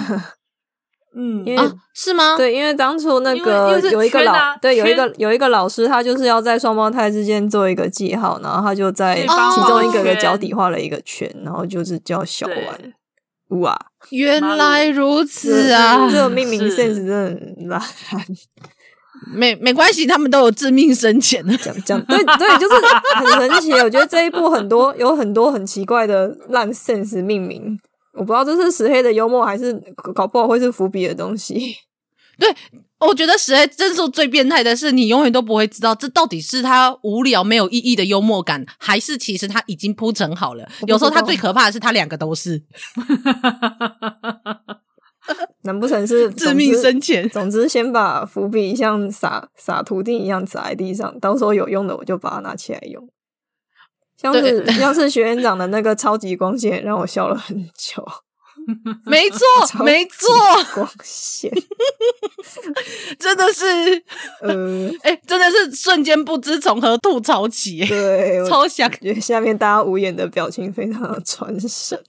[1.16, 2.36] 嗯，因为、啊、是吗？
[2.36, 12.94] 对，因为当初那个有一个老，啊、对，有一个有一个老师，他就是要在双胞胎之间做一个记号，然后他就在其中一个的脚底画了一个圈，然后就是叫小丸。
[13.60, 13.76] 哇，
[14.10, 16.08] 原来如此啊！
[16.10, 17.80] 这个命名 sense 真的很烂，
[19.34, 21.44] 没没关系，他们都有致命深浅。
[21.58, 22.74] 讲讲对对，就是
[23.14, 23.72] 很神奇。
[23.72, 27.78] 我觉得这一部很多有很多很奇怪的烂 sense 命名，
[28.12, 29.72] 我不知道这是石黑的幽默，还是
[30.14, 31.76] 搞不好会是伏笔的东西。
[32.38, 32.54] 对。
[33.00, 40.66] 我觉得石黑正数最变态的是，你永远都不会知道这到底是他无聊没有意义的幽默感，还是其实他已经铺陈好了。
[40.86, 42.62] 有时候他最可怕的是他两个都是，
[45.62, 47.28] 难不成是致命深浅？
[47.28, 53.06] 总之， 先把伏笔像撒撒图钉一样撒在地上，到时候有用的我就把它拿起来用。
[54.16, 58.02] 像是像是学院长的那个超级光线，让我笑了很久。
[59.04, 59.38] 没错，
[59.84, 60.28] 没错，
[60.74, 61.50] 光线。
[63.18, 63.64] 真的是，
[64.40, 68.90] 呃， 哎、欸，真的是瞬间不知从何吐槽起，对，超想。
[68.92, 72.02] 觉得下面大家无言的表情非常的传神。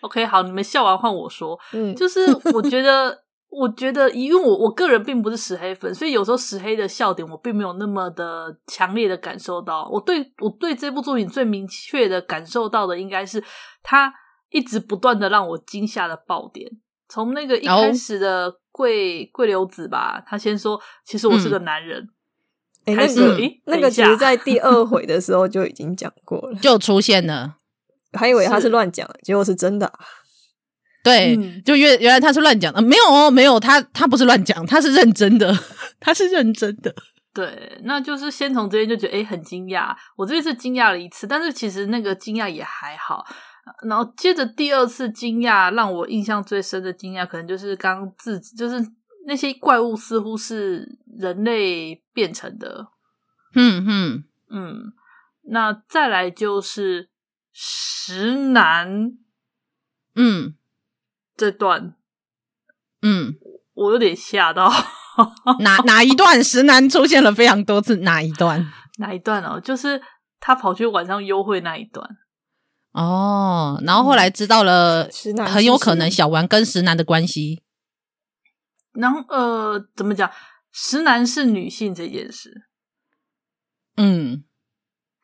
[0.00, 3.21] OK，好，你们笑完换我说，嗯，就是我觉得。
[3.54, 9.86] 我觉得，因为我我个人并不是石黑粉，所以有时候石黑的笑点我并没有那么的强烈的感受到。
[9.92, 13.44] 我对我对这部作品最明确的感受到的，应该是
[13.82, 14.10] 他
[14.50, 16.66] 一直不断的让我惊吓的爆点。
[17.10, 22.08] 从那个一开始的桂桂流子吧，他先说其实我是个男人，
[22.86, 27.56] 哎、嗯，开始那个诶那个其实在 第二回的时候就已经讲过了，就出现了，
[28.14, 29.92] 还以为他是乱讲，结果是真的。
[31.02, 35.52] 对，嗯、就原原来他是乱讲的，没有哦，没有，他他不是乱讲，他是认真的，
[35.98, 36.94] 他是认真的。
[37.34, 43.26] 对，那就是先从这边就觉得诶很惊讶，我这边是惊讶了一次，但是其实那个惊讶也还好。
[43.88, 48.84] 然后接着第二次惊讶，让我印象最深的惊讶，可能就是刚自就是
[49.26, 52.88] 那些怪物似乎是人类变成的。
[53.54, 54.92] 嗯嗯嗯，
[55.44, 57.08] 那再来就是
[57.52, 59.12] 石楠。
[60.14, 60.54] 嗯，
[61.42, 61.96] 这段，
[63.02, 63.34] 嗯，
[63.74, 64.70] 我有点吓到。
[65.58, 67.96] 哪哪一段石楠出现了非常多次？
[67.96, 68.64] 哪一段？
[68.98, 69.58] 哪一段哦？
[69.58, 70.00] 就是
[70.38, 72.08] 他跑去晚上幽会那一段。
[72.92, 75.10] 哦，然后后来知道了，
[75.48, 77.64] 很有可能小丸跟石楠的关系。
[78.92, 80.30] 然后呃，怎么讲？
[80.70, 82.68] 石楠是女性这件事，
[83.96, 84.44] 嗯，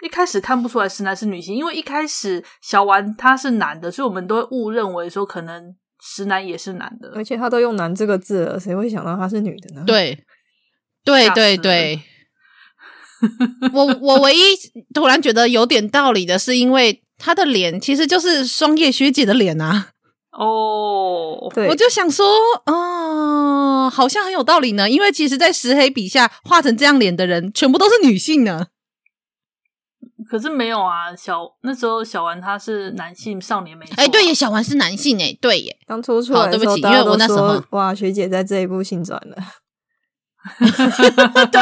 [0.03, 9.83] 一开始看不出来石楠是女性，因为一开始小丸他是男的，所以我们都会误认为说可能石楠也是男的，而且他都用“男”这个字了，谁会想到他是女的呢？
[9.87, 10.25] 对，
[11.05, 12.01] 对对对，
[13.73, 14.41] 我我唯一
[14.95, 19.89] 突然觉得有点道理的是，因为他的脸其实就是双叶学姐的脸啊。
[20.31, 22.25] 哦， 对，我就想说，
[22.67, 24.89] 哦，好像很有道理呢。
[24.89, 28.69] 因为其实，在石黑笔下画成这样脸的人，全部都是女性呢。
[30.29, 33.95] 可是没有啊，小那时候小丸他是男性少年没错，啊。
[33.97, 35.77] 哎，对耶，小丸是男性哎，对耶。
[35.87, 39.37] 当初出来的时候，对不起，因为我那时候哇，学姐在这一部性转了。
[41.53, 41.61] 对。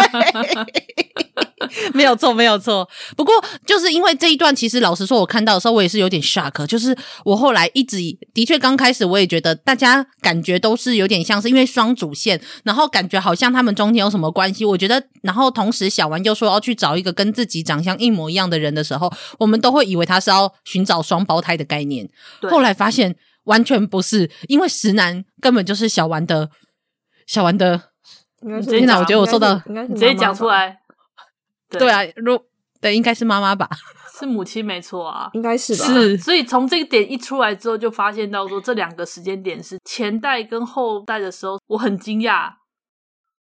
[1.92, 2.88] 没有错，没有错。
[3.16, 3.34] 不过
[3.66, 6.64] 就是因为这一段，其实老实说，我看到的时候，我也是有点 shock。
[6.66, 7.98] 就是我后来一直
[8.32, 14.64] 的确刚开始，我也觉得大家感觉都是有点像是因为双主线，然后感觉好像他们中间有什么关系。
[14.64, 22.08] 我觉得，然后同时小丸又说要去找一个跟自己长相一模一样的人的时候，我们都会以为他是要寻找双胞胎的概念。
[22.42, 26.50] 后来发现完全不是，因为石楠根本就是小丸的
[27.26, 27.95] 小丸的。
[28.40, 30.80] 天哪，我觉得我受到你直接讲出来。
[31.70, 32.38] 对，对啊，如
[32.80, 33.68] 对，应该是妈妈吧，
[34.18, 35.84] 是母亲没错啊，应该是吧。
[35.84, 42.52] 是，所以从这个点一出来之后，就发现到说这两个时间点是前代跟后代的时候，我很惊讶。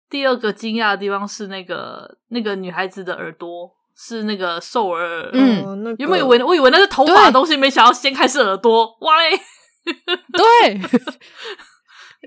[0.10, 9.38] 第二个惊讶的地方是那个那个女孩子的耳朵是那个兽耳，嗯，那个、有没有以为我以为那是头发的东西，没想到掀开是耳朵，哇嘞，
[10.32, 10.80] 对，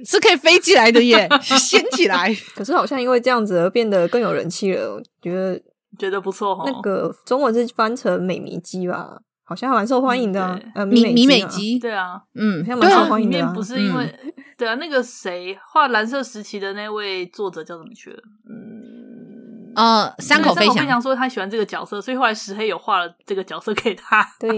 [0.04, 2.34] 是可以飞起来的耶，掀起来。
[2.54, 5.60] 可是好像因为这样子而变得更有人气了，我觉得。
[5.98, 10.56] 觉得不错哈，那个中文是翻成美眉鸡吧，好像还蛮受欢迎的、啊。
[10.62, 13.50] 嗯、呃，米米美鸡，对啊，嗯，还蛮受欢迎的、啊。
[13.52, 18.18] 不是因为，嗯、对啊，那个谁画蓝色时期的那位作者叫什么去了？
[18.48, 24.24] 嗯，呃，三口飞翔，飞翔说他喜欢这个角色，所以后来石黑有画了这个角色给他。
[24.38, 24.50] 对，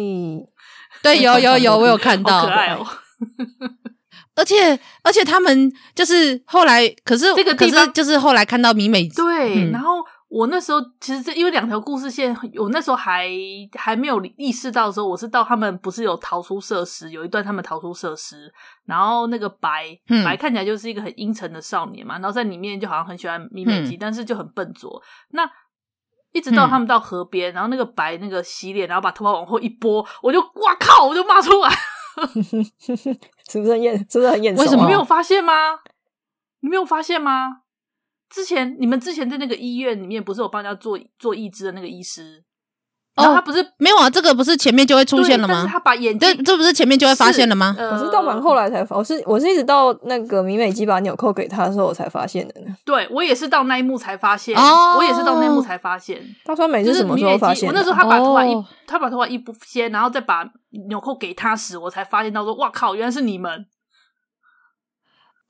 [1.03, 2.85] 对，有有有，我有看到，可爱哦。
[4.40, 10.00] 而且而且他们就是后来，可是这个地方就是后来看到米美，对，嗯、然后。
[10.31, 13.29] 我那时候其实这因为两条故事线，我那时候还
[13.76, 18.48] 还没有意识到的时候，我是到他们不是有逃出设施，有一段他们逃出设施，
[18.87, 25.03] 然后那个白、嗯、白看起来就是一个很阴沉的少年嘛，然后在里面就好像很喜欢米美姬，嗯、但是就很笨拙。
[25.31, 25.42] 那
[26.33, 31.68] 一直到他们到河边，嗯、然后那个白那个洗脸，然后把头发往后一拨，我就哇靠，我就骂出来，
[33.50, 33.96] 是不是很眼？
[34.10, 34.62] 是不是很眼熟？
[34.62, 35.52] 为什么没有发现吗？
[36.60, 37.62] 你没有发现吗？
[38.28, 42.44] 之前你们之前在那个医院里面不是有帮人家做做义肢的那个医师？
[43.20, 44.09] 哦，他不是没有啊？
[44.09, 45.54] 这个不是前面就会出现了吗？
[45.54, 47.74] 但是他把眼睛，这这不是前面就会发现了吗？
[47.78, 52.74] 呃、我是到蛮后来才发，我是我是一直到那个米美姬把纽扣给他的时候我才发现的呢。
[52.85, 56.20] 对，我也是到那一幕才发现，哦、我也是到那一幕才发现。
[56.44, 57.68] 他说美是什么时候发现？
[57.68, 60.44] 我那时候他把头发一，哦、他把头发一不掀，然后再把
[60.88, 63.66] 纽扣给他时，我才发现到说，哇靠，原来是你们。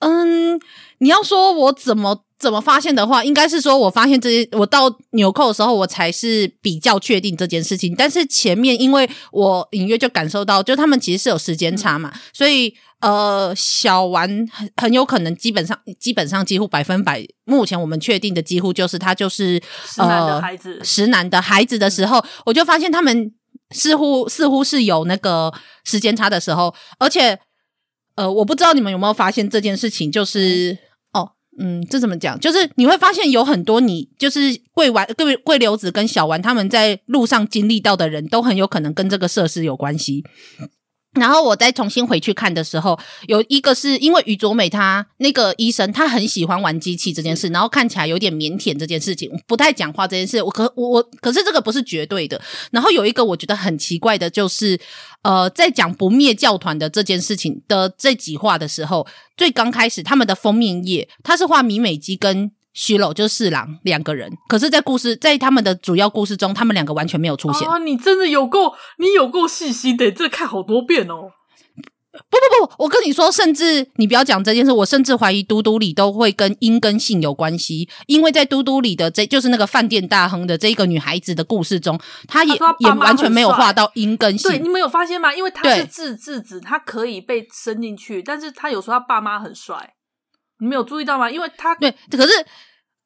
[0.01, 0.59] 嗯，
[0.99, 2.25] 你要说我怎么？
[2.41, 7.95] 怎么发现的话，应该是说我发现这些，我到纽扣的时候，我才是比较确定这件事情。
[7.95, 23.31] 但是前面，因为我隐约就感受到，就他们其实是有时间差嘛，嗯、所以呃，小丸很很有可能，基本上基本上几乎百分百，目前我们确定的几乎就是他就是石男的孩子，石男的孩子的时候，嗯、我就发现他们
[23.73, 25.53] 似乎似乎是有那个
[25.85, 27.39] 时间差的时候，而且
[28.15, 30.73] 呃，我不知道你们有没有发现这件事情，就是。
[30.73, 30.79] 嗯
[31.59, 32.39] 嗯，这怎么讲？
[32.39, 34.39] 就是你会发现有很多你就是
[34.73, 40.25] 桂丸、桂桂流子跟小丸他们在路上经历到的人都很有可能跟这个设施有关系。
[41.15, 52.41] 然后我再重新回去看的时候，有一个是因为宇佐美她那个医生，他很喜欢玩机器这件事，然后看起来有点腼腆这件事情，不太讲话这件事，我可我我可是这个不是绝对的。
[52.71, 54.79] 然后有一个我觉得很奇怪的，就是
[55.23, 62.53] 呃，在讲不灭教团的这件事情的这几话的时候，最刚开始他们的封面页，他是画米美姬跟。
[62.73, 67.69] 虚楼就是四郎两个人，可是，在故事在他们的主要故事中，他们两个完全没有出现。
[67.69, 71.33] 啊，你真的有够，你有够细心的，这看好多遍哦。
[72.13, 84.51] 不不不，我跟你说，甚至你不要讲这件事，我甚至怀疑嘟嘟里都会跟阴跟性有关系，因为在嘟嘟里的这就是那个饭店大亨的这一个女孩子的故事中，她也他也完全没有画到阴跟性。
[84.51, 85.33] 对，你们有发现吗？
[85.33, 89.95] 因为她是智智子，她可以被伸进去，但是她有说她爸妈很帅，
[90.59, 91.31] 你没有注意到吗？
[91.31, 92.33] 因为她对，可是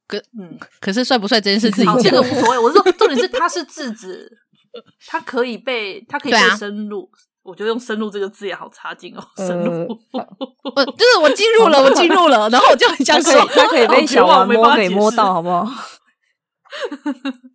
[0.07, 2.59] 可嗯，可是帅不帅这件事自己讲，这个无所谓。
[2.59, 4.30] 我是说，重点是他是智子，
[5.07, 7.11] 他可以被他可以被深入。
[7.42, 15.68] 我觉得用“深入”这个字也好差劲哦，深入，呃、 就是我进入了，我进入了，然后我就很想说，他可以被 小丸摸给摸到，好不好？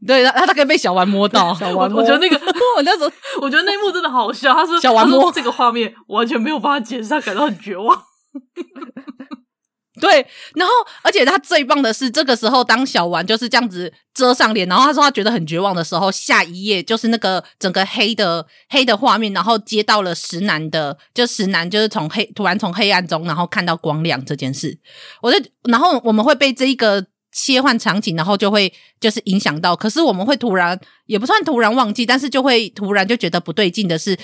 [0.06, 2.02] 对，他他可以被小丸摸到，小丸摸。
[2.02, 2.40] 我觉得那个，
[2.78, 4.54] 我那时候我觉得那一幕真的好笑。
[4.54, 8.00] 他说，小丸摸这个画面完全没有办法解释，他感到很绝望。
[10.00, 10.26] 对，
[10.56, 10.74] 然后
[11.04, 24.78] 而且他最棒的是，这个时候当小丸就是这样子遮上脸，然后他说他觉得很绝望的时候，下一页就是那个整个黑的黑的画面，然后接到了石南的，就石南就是从黑突然从黑暗中然后看到光亮这件事，
[25.22, 34.18] 我就然后我们会被这一个切换场景，然后就会就是影响到，可是我们会突然也不算突然忘记，但是就会突然就觉得不对劲的是。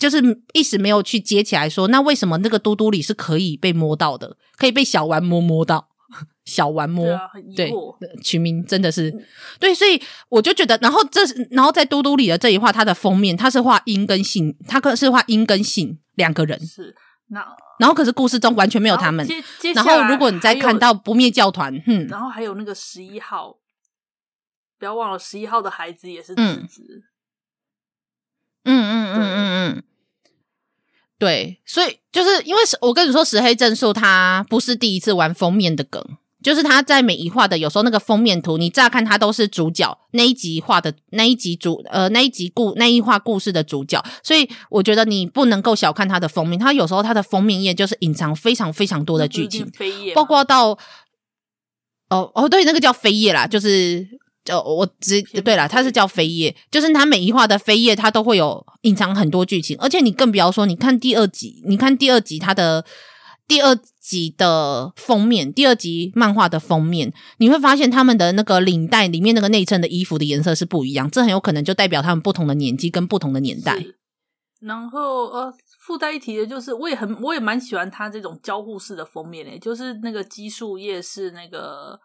[0.00, 5.88] 就是一时没有去接起来说，那为什么那个嘟嘟里是可以被摸到的，可以被小丸摸摸到？
[6.44, 7.06] 小丸摸，
[7.54, 7.72] 对，
[8.24, 9.24] 取名真的是、嗯、
[9.60, 16.96] 对，所以我就觉得，然后这是，然后在嘟嘟里的这一画，它的封面它是画阴跟性，它可是画阴跟性两个人，是
[17.28, 17.46] 那，
[17.78, 19.24] 然后可是故事中完全没有他们。
[19.72, 23.58] 然后如果你再看到不灭教团，嗯，然后还有那个十一号，
[24.76, 27.04] 不要忘了十一号的孩子也是智子，
[28.64, 29.84] 嗯嗯嗯嗯嗯。
[31.20, 36.02] 对，所以就是因为我跟你说，石黑正数他不是第一次玩封面的梗，
[36.42, 49.70] 就是他在每一画的有时候那个封面图，你乍看他都是主角那一集画的那一集主呃那一集故那一画故事的主角，所以我觉得你不能够小看他的封面，他有时候他的封面页就是隐藏非常非常多的剧情，
[50.14, 50.70] 包括到
[52.08, 54.18] 哦哦对，那个叫扉页啦，就是。
[54.42, 62.84] 就我直对了，它是叫扉页，就是它每一话的扉页，它都会有隐藏很多剧情，而且你更不要说，你看第二集，你看第二集它的
[63.46, 73.84] 第二集的封面，第二集漫画的封面，你会发现他们的那个领带里面那个内衬的衣服的颜色是不一样，这很有可能就代表他们不同的年纪跟不同的年代。
[74.60, 82.00] 然后呃，附带一提的就是，我也很我也蛮喜欢它这种交互式的封面诶，就是那个奇数页是那个。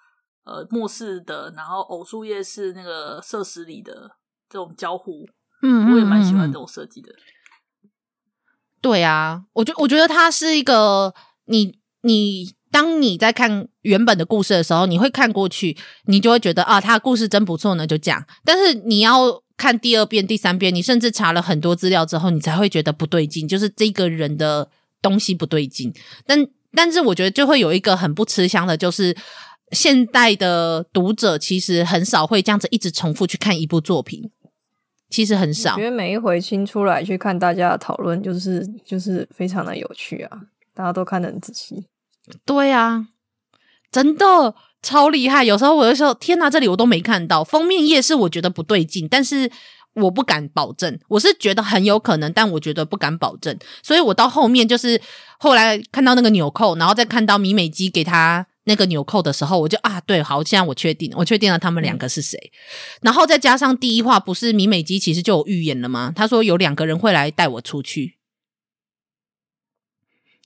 [0.45, 4.11] 呃，末世的，然后偶数页是那个设施里的
[4.47, 5.27] 这种交互，
[5.63, 7.11] 嗯，我也蛮喜欢这种设计的。
[8.79, 11.15] 对啊，我觉我觉得它是一个，
[11.45, 15.75] 你你当你在看原本的故事的时候，你会看过去，
[16.05, 18.23] 你就会觉得啊，他的故事真不错呢，就这样。
[18.43, 24.69] 但是你要看第二遍、第三遍，你甚至查了很多资料之后，你才会觉得不对劲，就是这个人的
[25.01, 25.91] 东西不对劲。
[26.27, 29.17] 但但是我觉得就会有一个很不吃香的，就是。
[29.71, 34.29] 现代的读者其实很少会这样子一直重复去看一部作品，
[35.09, 35.77] 其实很少。
[35.77, 40.41] 因为每一回新出来去看大家的讨论，就是就是非常的有趣啊，
[40.73, 41.87] 大家都看得很仔细。
[42.45, 43.07] 对啊，
[43.91, 45.43] 真的超厉害。
[45.43, 49.51] 有时候我就说：“天哪，这里我都没看到封面页，是我觉得不对劲，但是
[49.93, 50.99] 我不敢保证。
[51.07, 53.57] 我是觉得很有可能，但我觉得不敢保证。
[53.81, 55.01] 所以我到后面就是
[55.39, 58.45] 后来看到那个纽扣，然后再看到米美姬给他。
[58.65, 62.37] 那个纽扣的时候，我就啊，对，好，现在我确定，我确定了他们两个是谁。
[62.37, 62.53] 嗯、
[63.03, 66.11] 然后再加上第一话，不是米美姬其实就有预言了吗？
[66.15, 68.17] 他说有两个人会来带我出去。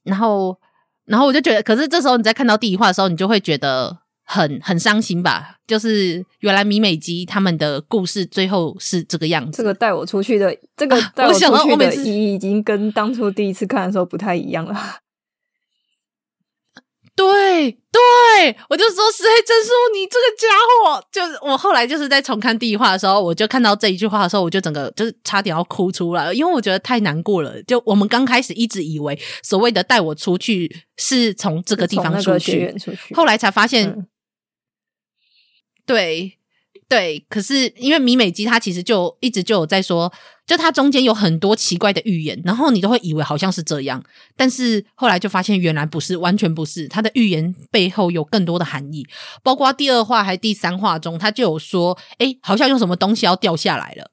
[0.03, 0.57] 然后，
[1.05, 5.57] 然后我就觉得，可是这时候你在看到第一话的时候，你就会觉得很很伤心吧？
[5.67, 9.57] 就是原来米美姬他们的故事最后是这个样子。
[9.57, 14.75] 这个带我出去的，这个 带我出去的意义已经跟当初第一次看的时候不太一样了。
[17.19, 20.47] 对对，我就说石黑真树，你这个家
[20.85, 27.61] 伙，就是我后来就是在重看第一话的时候，我就看到这一句话的时候，我就整个就是差点要哭出来，因为我觉得太难过了。
[27.63, 34.07] 就我们刚开始一直以为所谓的带我出去是从这个地方出去，出去后来才发现，嗯、
[35.85, 36.38] 对。
[36.89, 40.11] 对，可是因为米美姬她其实就一直就有在说，
[40.47, 44.03] 就她中间有很多奇怪的预言，然后你都会以为好像是这样，
[44.35, 49.07] 但是后来就发现原来不是，完全不是，她的预言背后有更多的含义，
[49.43, 54.09] 包括第二话还第三话中，他就有说，哎，好像有什么东西要掉下来了，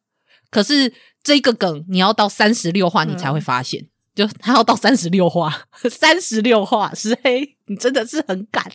[0.50, 8.70] 可是这个梗你要到三十六话你才会发现，嗯、就他要到三十六话，三十六话，石黑，你真的是很敢，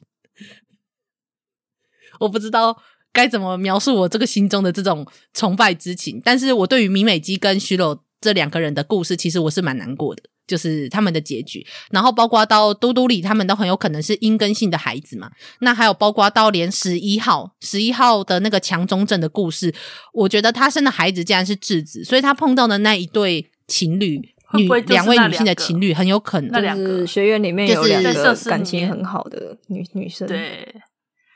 [2.22, 2.82] 我不知道。
[3.14, 6.22] 该怎么描述我这个心中的这种崇拜之情？
[6.24, 10.24] 但是我对于米美姬跟徐柔这两个人的故事，其实我是蛮难过的。
[10.48, 11.66] 就是他们的结局。
[11.92, 15.32] 然后包括到嘟嘟里，他们都很有可能是阴根性的孩子嘛。
[15.60, 19.74] 那还有包括到连十一号，十一号的那个强中症的故事，
[20.14, 24.20] 我觉得他生的孩子竟然是质子，所以他碰到的那一对情侣。
[24.54, 30.76] 女两位女性的情侣很有可能，那两个学院里面有两个感情很好的女女生，对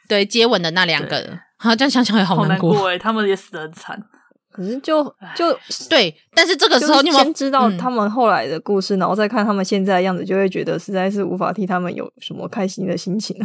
[0.10, 4.02] 对，接吻的那两个，好，这样想想也好难过哎， 他们也死的很惨。
[4.52, 5.04] 可是就
[5.36, 5.58] 就
[5.90, 13.36] 对，但是这个时候你们先知道他们后来的故事，然后再看他们现在的样子，就会觉得实在是无法替他们有什么开心的心情。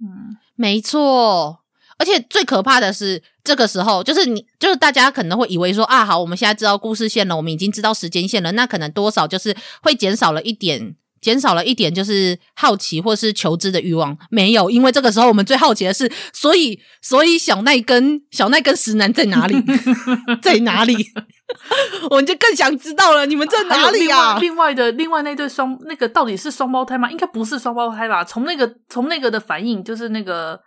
[0.00, 1.60] 嗯，没错。
[1.98, 14.16] 而且最可怕的是，这个时候就是你，就是大家可能会以为说啊，好，我们现在知道故事线了，我们已经知道时间线了，那可能多少就是会减少了一点，减少了一点，就是好奇或是求知的欲望。
[14.30, 19.54] 没有，因为这个时候我们最好奇的是，所以，所以小奈跟小奈跟石楠在哪里，
[20.42, 20.96] 在哪里？
[22.10, 24.38] 我们就更想知道了，你们在哪里啊？
[24.40, 27.10] 另外的另外那对双，那个到底是双胞胎吗？
[27.10, 28.24] 应该不是双胞胎吧？
[28.24, 30.60] 从那个从那个的反应，就是那个。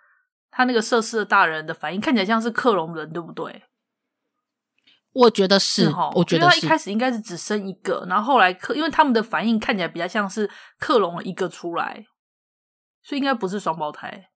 [0.52, 3.62] 他那个涉事的大人的反应看起来像是克隆人，对不对？
[5.20, 10.50] 我觉得是，是我觉得他一开始应该是只生一个，然后后来克，因为他们的反应看起来比较像是
[10.80, 12.06] 克隆了一个出来，
[13.04, 14.30] 所以应该不是双胞胎。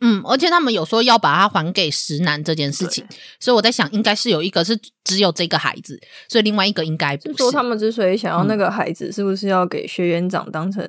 [0.00, 3.06] 嗯，而且他们有说要把它还给石男这件事情，
[3.40, 5.98] 所以我在想，应该是有一个是只有这个孩子，
[6.28, 7.38] 所以另外一个应该不是。
[7.38, 10.86] 说他们之所以想要那个孩子，是不是要给学园长当成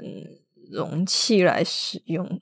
[0.72, 2.40] 容器来使用？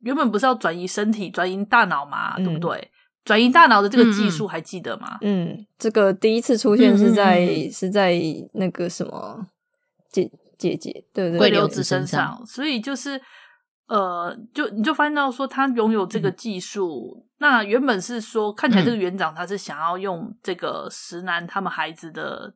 [0.00, 2.90] 原本不是要转移身体、转移大脑嘛，嗯、对不对？
[3.24, 5.18] 转移大脑的这个技术还记得吗？
[5.20, 8.20] 嗯，这个第一次出现是在、嗯、是在
[8.54, 9.46] 那个什么
[10.10, 11.38] 姐姐姐对不对？
[11.38, 13.20] 桂流子身上，所以就是
[13.86, 17.16] 呃，就你就发现到说他拥有这个技术。
[17.18, 22.54] 嗯、那原本是说看起来这个园长他是想要用这个石楠他们孩子的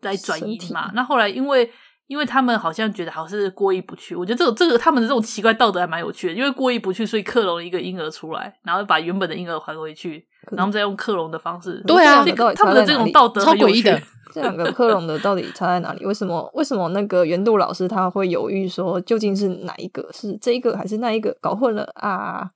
[0.00, 1.70] 来转移嘛，那后来因为。
[2.12, 6.34] 因为他们好像觉得好像是过意不去，我觉得这种这个他们的这种奇怪道德还蛮有趣的。
[6.34, 11.82] 因为过意不去，所以克隆一个婴儿出来，然后把原本的婴儿还回去，然后再用克隆的方式。
[11.86, 12.22] 对啊，
[12.54, 13.98] 他们的这种道德超诡异的。
[14.34, 16.04] 这两个克隆的到底差在哪里？
[16.04, 20.06] 为什么为什么那个原度老师他会犹豫说究竟是哪一个？
[20.12, 21.34] 是这一个还是那一个？
[21.40, 22.50] 搞混了啊！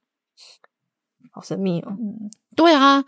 [1.33, 1.89] 好神秘哦。
[1.93, 3.03] 嗯，对啊。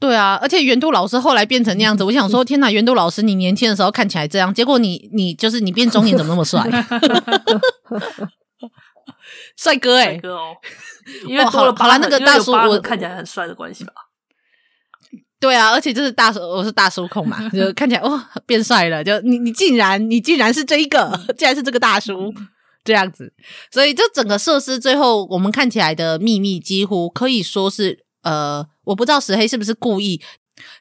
[0.00, 6.62] 对啊，而且原度老师后来变成那样子，我想说，天哪，原度老师，你年轻的时候看起来这样，结果你你就是你变中年怎么那么帅？
[9.56, 10.54] 帅哥哎、欸，帅哥哦，
[11.26, 13.92] 因为多了好了，那个大叔我看起来很帅的关系吧？
[15.40, 22.32] 对啊，而且就是大叔，我是大叔控嘛，就看起来哦变帅了，就你你竟然你竟然是这一个，竟然是这个大叔
[22.84, 23.32] 这样子，
[23.72, 28.66] 所以这整个设施最后我们看起来的秘密几乎可以说是呃。
[28.84, 30.18] 我不知道石黑是不是故意。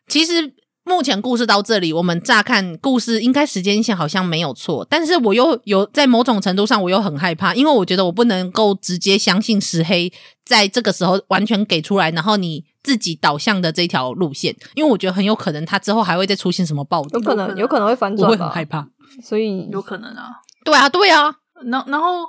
[0.07, 0.53] 其实
[0.85, 10.09] 目前故事到这里，我们乍看故事应该时间线好像没有错，但是我又有在某种程度上我又很害怕，因为我觉得我不能够直接相信石黑
[10.45, 18.87] 在这个时候完全给出来，然后你自己导向的这条路线，因为我觉得很有可能他之后还会再出现什么暴动，有可能有可能会反转，我会很害怕，
[19.21, 20.29] 所以有可能啊，
[20.63, 21.35] 对啊，对啊，
[21.65, 22.21] 然然后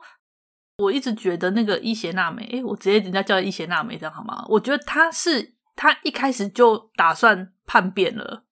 [0.79, 4.45] 我一直觉得那个伊邪那美，诶，我直接人家叫伊邪那美这样好吗？
[4.49, 5.55] 我觉得他是。
[5.81, 8.43] 他一开始就打算叛变了，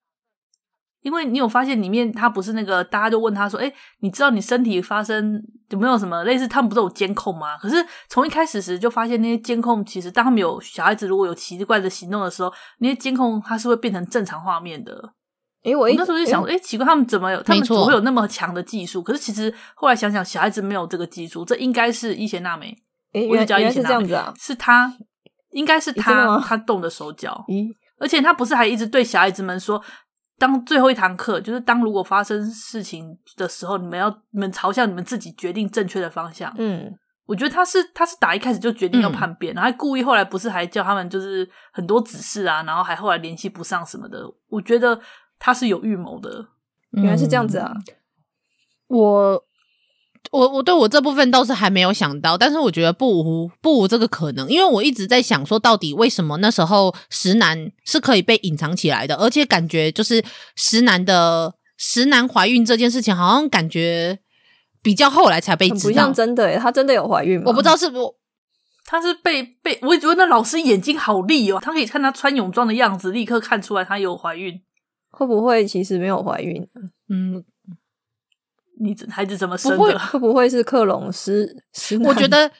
[1.03, 6.47] 因为你有发现里面他不是那个，大家就问他说：“哎，你知道你身体发生有没有什么类似？
[6.47, 7.59] 他们不是有监控吗？
[7.59, 15.14] 可是从一开始时就发现那些监控，其实当他们有小孩子如果有奇怪的行动的时候，那些监控它是会变成正常画面的。
[15.67, 17.43] 诶我，我那时候就想，诶奇怪，他们怎么有？
[17.43, 19.03] 他们怎么会有那么强的技术？
[19.03, 22.75] 可是其实后来想想，小孩子没有这个技术，这应该是伊邪那美。
[23.12, 24.97] 诶，原来是这样子啊，是他。
[25.53, 27.69] 应该是他，他动的手脚，咦？
[27.99, 29.83] 而且他不是还一直对小孩子们说，
[30.39, 36.53] 当最后一堂课，就是当如果发生事情的时候，你们要你们朝向你们自己决定正确的方向。
[36.59, 36.93] 嗯，
[37.25, 44.21] 我觉得他是他是打一开始就决定要叛变，嗯、然后故意后来不是还叫他们就是很多指示啊，然后还后来联系不上什么的。
[44.51, 45.01] 我觉得
[45.39, 46.49] 他是有预谋的，
[46.91, 47.72] 原来是这样子啊！
[47.74, 47.95] 嗯、
[48.89, 49.43] 我。
[50.32, 60.24] 我我对我这部分倒是还没有想到，但是我觉得不无不无这个可能，因为我一直在想说，到底为什么那时候石楠是可以被隐藏起来的，而且感觉就是
[60.57, 64.18] 石楠的石楠怀孕这件事情，好像感觉
[64.82, 67.45] 比较后来才被知道，不像真的耶，她真的有怀孕吗？
[67.47, 68.16] 我不知道是不，
[68.84, 74.61] 她是被被，我也觉得那老师眼睛好利哦，他可以看她穿泳装的样子，立刻看出来她有怀孕，
[75.17, 76.69] 会不会其实没有怀孕？
[77.09, 77.43] 嗯。
[78.79, 79.79] 你孩子怎么生的？
[79.79, 81.64] 不会，会不会是克隆师？
[82.05, 82.53] 我觉得，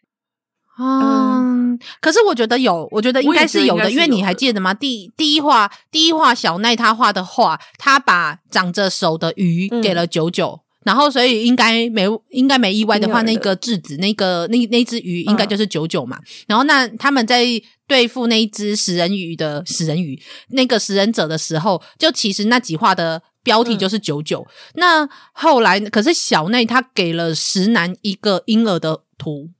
[0.80, 4.72] 嗯，可是我觉得有，我觉得应该是有的，因为你还记得吗？
[4.72, 10.61] 第第一话，第一话小奈他画的画，他把长着手的鱼给了九九。
[10.84, 16.18] 嗯然后，所以应该没应该没意外的话，那个质子那个那那只鱼应该就是九九嘛。
[16.18, 17.44] 嗯、然后，那他们在
[17.86, 24.54] 对付那一只食人鱼的食人鱼那个食人者的时候，就其实那几话的标题就是九九、嗯。
[24.74, 29.50] 那后来，可是小内他给了石男一个婴儿的图，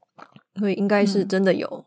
[0.59, 1.69] 所以应该是真的有。
[1.69, 1.85] 嗯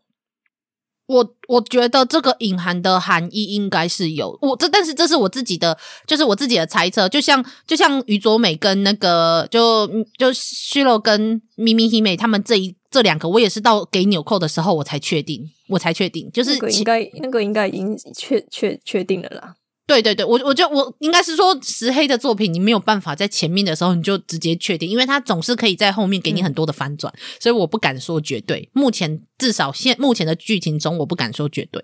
[1.07, 5.77] 我我觉得这个隐含的含义应该是有我这，但是这是我自己的，
[6.07, 7.07] 就是我自己的猜测。
[7.07, 9.87] 就像就像于佐美跟那个就
[10.17, 19.55] 就虚肉跟咪咪希美他们这一这两个，我也是到给纽扣的时候我才确定，我才确定，就是那个应该那个应该已经确确确定了啦。
[19.87, 28.67] 对对对，我我觉得我应该是说石黑的作品，你没有办法在前面的时候你就直接确定，因为他总是可以在后面给你很多的反转，嗯、所以我不敢说绝对。
[28.73, 31.83] 目前至少现目前的剧情中，我不敢说绝对，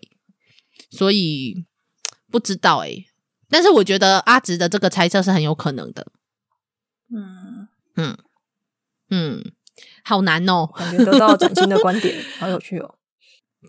[0.90, 1.64] 所以
[2.32, 3.06] 不知道诶、欸、
[3.50, 6.08] 但是我觉得阿直的这个猜测是很有可能的。
[7.14, 8.18] 嗯嗯
[9.12, 9.52] 嗯，
[10.04, 12.96] 好难哦，感觉得到崭新的观点， 好有趣哦。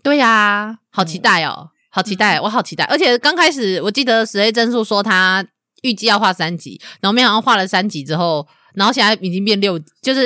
[0.01, 1.69] 对呀、啊，好期待哦。
[1.69, 2.83] 嗯好期待，我好期待！
[2.85, 5.45] 而且刚开始我记得石黑正数说他
[5.83, 10.21] 预计要画三集，然后没想到画了三集之后，然后现在已经变六，就是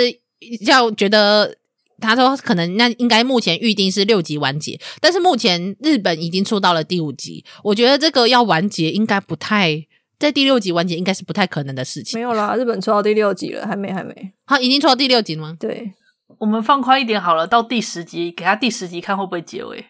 [0.65, 1.57] 要觉得
[1.99, 9.85] 他说可能那应该目前预定是六集完结，但是目前日本已经出到了第五集，我觉得这个要完结应该不太
[10.17, 12.17] 在第六集完结应该是不太可能的事情。
[12.17, 15.57] 没有啦，日本出到第六集了，还没还没，好，已经出到第六集了吗？
[15.59, 15.91] 对，
[16.37, 19.85] 我们放宽一点好了，到第十集给他第十集看会不会结尾。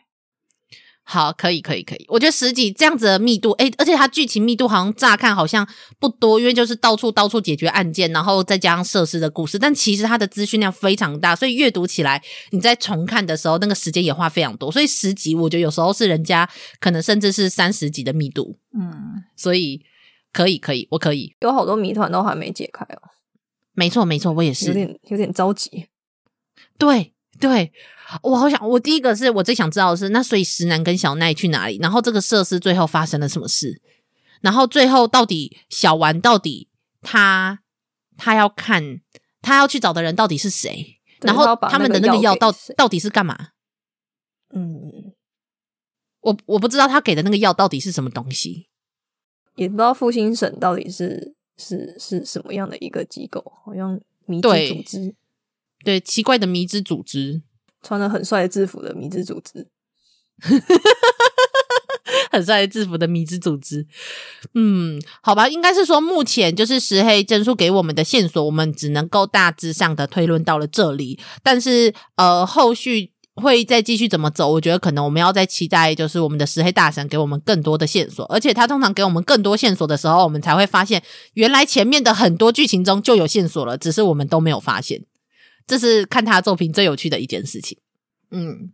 [1.09, 2.05] 好，可以，可以，可以。
[2.09, 5.65] 我觉得十集这样子的密度，诶，而且它剧情密度好像乍看好像
[5.99, 14.69] 不多，因为就是到处到处解决案件，然后再加上设施的故事，但其实它的资讯量非常大，所以阅读起来你在重看的时候，那个时间也花非常多。
[14.69, 16.49] 所以十集我觉得有时候是人家
[16.81, 19.81] 可能甚至是三十集的密度，嗯，所以
[20.33, 21.33] 可以，可以，我可以。
[21.39, 22.99] 有好多谜团都还没解开哦。
[23.71, 25.87] 没错，没错，我也是有点有点着急。
[26.77, 27.13] 对。
[27.39, 27.71] 对，
[28.23, 31.77] 我好想，我第一个是我最想知道的是，那所以石楠跟小奈去哪里？
[31.81, 33.81] 然后这个设施最后发生了什么事？
[34.41, 36.69] 然后最后到底小丸到底
[37.01, 37.59] 他
[38.17, 39.01] 他要看
[39.41, 40.99] 他要去找的人到底是谁？
[41.21, 43.49] 然后他们的那个药到到底是干嘛？
[44.53, 45.13] 嗯，
[46.21, 48.69] 我我不知道他给的那个药到底是什么东西，
[49.55, 55.15] 也不知道复兴省到底是是是什么样的一个机构，好像迷之组织。
[55.87, 57.41] 对，奇怪的迷之组织，
[57.81, 59.69] 穿着很帅的制服的迷之组织，
[62.29, 63.87] 很帅的制服的迷之组织。
[64.53, 71.17] 嗯，好吧，应该是说目前就是石黑真树给我们的线索，我们只能够大致上的推论到了这里。
[71.41, 78.25] 但是呃，后续会再继续怎么走，我觉得可能我们要再期待，就是我们的石黑大神给我们更多的线索。
[78.25, 81.01] 而且他通常给我们更多线索的时候，我们才会发现
[81.35, 85.05] 原来前面的很多剧情中就有线索了，只是我们都没有发现。
[85.67, 87.77] 这是看他作品最有趣的一件事情。
[88.31, 88.71] 嗯，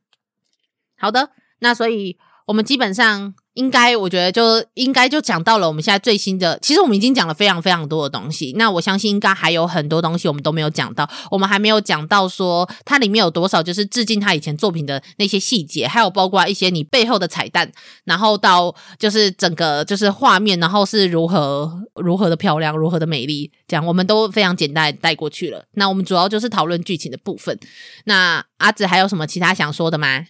[0.96, 3.36] 好的，那所以我们基本上。
[3.56, 6.58] 应该，我觉得就应该就讲到了我们现在最新的。
[6.60, 8.54] 其实我们已经讲了非常非常多的东西。
[8.58, 11.08] 那我相信应该还有很多东西我们都没有讲到。
[11.30, 17.72] 我们还没有讲到说它里面有多少就是致敬他以前作品的那些细节，还有包括一些你背后的彩蛋，
[18.06, 25.66] 然后到就是整个就是画面，然后是如何如何的漂亮，如何的美丽，这样我们都非常简单带过去了。
[25.74, 27.60] 那我们主要就是讨论剧情的部分。
[28.06, 30.26] 那阿紫还有什么其他想说的吗？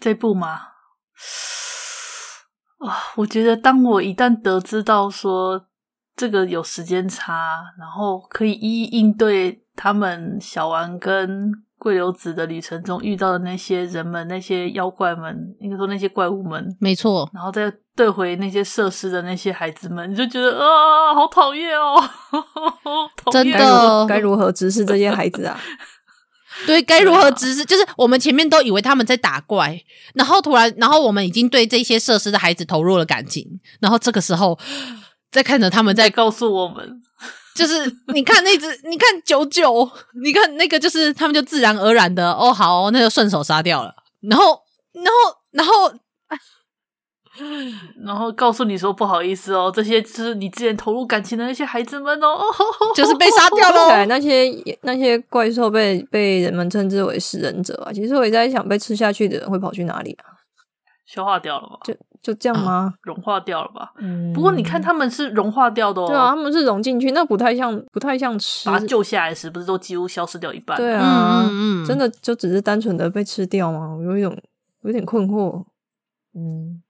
[0.00, 0.60] 这部吗？
[2.84, 5.66] 哇，我觉得当我一旦得知到说
[6.14, 22.00] 这个有时间差，然后可以一一应对他们小丸跟桂流子的旅程中遇到的那些人们、那些妖怪们，应该说那些怪物们，没错，然后再对回那些设施的那些孩子们，你就觉得啊，好讨厌哦，
[23.32, 25.58] 厌，真的该如何直视这些孩子啊？
[26.66, 27.64] 对，该如何直视、啊？
[27.64, 29.80] 就是我们前面都以为他们在打怪，
[30.14, 34.58] 然后突然，然后我们已经对这些设施的孩子投入了感情，然后这个时候
[35.30, 37.02] 再看着他们在告诉我们，
[37.54, 39.90] 就是你看那只，你看九九，
[40.22, 44.60] 你看那个，就是他们就自然而然的哦，好，那就顺手杀掉了，然后，
[44.92, 45.12] 然后，
[45.50, 45.94] 然后。
[48.04, 52.38] 然后告诉你说不好意思哦，这些就是你之前投入感情的那些孩子们哦，
[52.94, 54.06] 就是被杀掉了。
[54.06, 54.50] 那些
[54.82, 57.92] 那些怪兽被被人们称之为食人者啊。
[57.92, 60.30] 其实我也在想，被吃下去的人会跑去哪里啊？
[61.06, 61.78] 消化掉了吧？
[61.84, 62.72] 就就这样吗？
[62.72, 63.92] 啊、融化掉了吧？
[63.98, 64.32] 嗯。
[64.32, 66.06] 不过你看他们是融化掉的哦。
[66.06, 68.68] 对啊，他们是融进去，那不太像，不太像吃。
[68.68, 70.76] 把它救下来时，不是都几乎消失掉一半？
[70.76, 73.98] 对啊，嗯嗯，真的就只是单纯的被吃掉吗？
[74.04, 74.36] 有一种。
[74.82, 75.64] 有点困惑。
[76.34, 76.82] 嗯，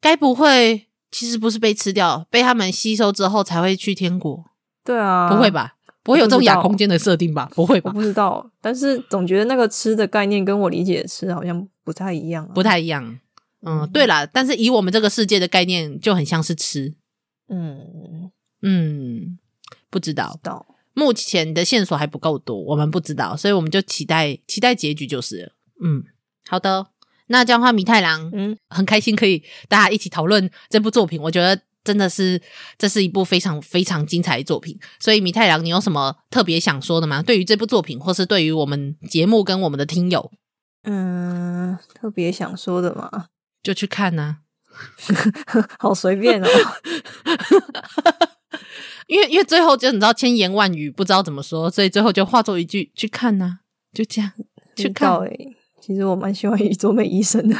[0.00, 4.44] 该不会其实不是被吃掉，被他们吸收之后才会去天国？
[4.84, 5.76] 对啊，不会吧？
[6.02, 7.50] 不会有这种亚空间的设定吧？
[7.54, 7.90] 不会吧？
[7.90, 13.18] 我不知道，但是总觉得那个吃的概念跟我理解的吃好像不太一样啊，不太一样。
[13.62, 16.94] 嗯，对啦，但是以我们这个世界的概念，就很像是吃。
[17.48, 18.30] 嗯
[18.62, 19.38] 嗯，
[19.90, 20.66] 不知道，知道。
[20.94, 25.52] 目前的线索还不够多，我们不知道，所以我们就期待期待结局就是了。
[25.82, 26.02] 嗯，
[26.48, 26.86] 好的。
[27.30, 31.20] 那这样的话，米太郎，嗯，很开心可以大家一起讨论这部作品。
[31.20, 32.42] 我觉得真的是
[32.76, 34.76] 这是一部非常非常精彩的作品。
[34.98, 37.22] 所以，米太郎，你有什么特别想说的吗？
[37.22, 40.32] 对于这部作品，或是对于我们节目跟我们的听友？
[40.82, 43.26] 嗯，特别想说的吗？
[43.62, 44.38] 就去看呐、啊，
[45.78, 46.48] 好随便哦。
[49.06, 53.58] 因为因为最后就你知道千言万语不知道怎么说，所以最后就化作一句去看呐、啊，
[53.94, 54.32] 就这样
[54.76, 55.16] 去看。
[55.20, 57.56] 诶其实我蛮喜欢宇佐美医生的，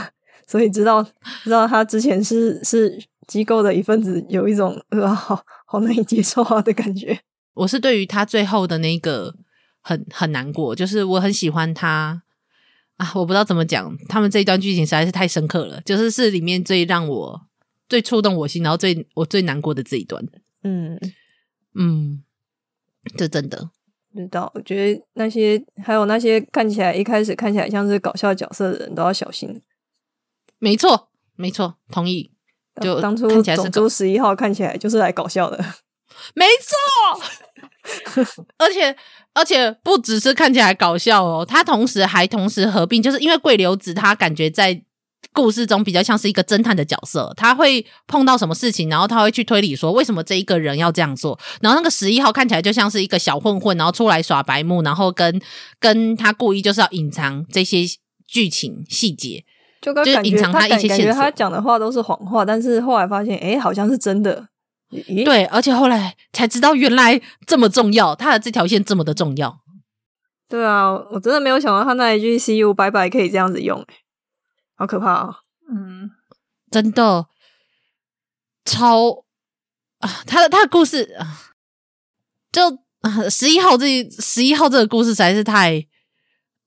[0.47, 1.03] 所以知道
[1.43, 7.18] 知道他之前是是机构的一份子，有一种呃好好难以接受啊的感觉。
[7.55, 9.35] 我是对于他最后的那个
[9.81, 12.23] 很很难过，就是我很喜欢他。
[12.97, 17.47] 啊，我不知道怎么讲，他们这一段剧情实在是太深刻了，就是是里面最让我
[17.89, 20.23] 最触动我心，然后最我最难过的这一段。
[20.62, 21.01] 嗯
[21.75, 22.23] 嗯，
[23.16, 23.71] 这真的
[24.19, 24.51] 知道。
[24.55, 29.61] 我觉得那些还有那些看起来一开始看起来像是搞笑角色的人都要小心。
[30.59, 32.33] 没错，没错，同意。
[32.81, 35.59] 就当初看起来是周十一号看起来就是来搞笑的。
[36.35, 36.45] 没
[38.15, 38.97] 错， 而且。
[39.33, 44.83] 而且不只是看起来搞笑哦，他同时还同时合并，就是因为桂流子他感觉在
[45.33, 51.39] 故事中比较像是一个侦探的角色，他会碰到什么事情，然后他会去推理说为什么这一个人要这样做。
[51.61, 55.41] 然后那个十一号看起来就像是一个小混混，然后出来耍白目，然后跟
[55.78, 57.83] 跟他故意就是要隐藏这些
[58.26, 59.45] 剧情细节，
[59.81, 61.22] 就跟隐藏他一些线索。
[61.22, 64.49] 他讲的话都是谎话，但是后来发现，哎，好像是真的。
[65.24, 69.61] 对，而且后来才知道，原来这么重要，他的这条线这么的重要。
[70.49, 73.87] 对啊，我真的没有想到他那一句 “see you 拜拜”可以这样子用，
[74.81, 75.37] 好可怕哦。
[75.70, 76.11] 嗯，
[76.70, 77.26] 真的
[78.64, 79.24] 超
[79.99, 81.53] 啊，他的他的故事啊，
[82.51, 82.62] 就
[83.28, 85.87] 十一号这十一号这个故事实在是太。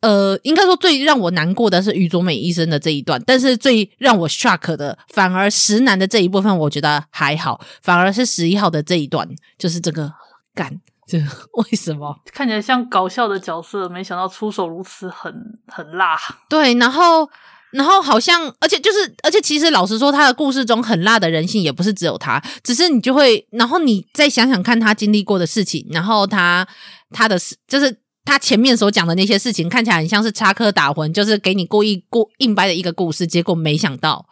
[0.02, 9.26] 呃，应该说最让我难过的是宇佐美医生的这一段，但是最让我 shock 的，反而石男的这一部分，我觉得还好，反而是十一号的这一段，
[9.58, 10.12] 就是这个
[10.54, 11.18] 干，这
[11.54, 15.34] 为什么看起来像搞笑的角色，没想到出手如此很
[15.68, 16.20] 很辣。
[16.50, 17.30] 对，然后
[17.74, 26.68] 然后好像，而且就是，而且其实老实说，他的故事中很辣的人性也不是只有他，只是你就会，然后你再想想看他经历过的事情，然后他
[27.12, 28.00] 他的事就是。
[28.26, 34.26] 他前面所讲的那些事情看起来很像是插科打诨，就是给你故意过硬掰的一个故事，结果没想到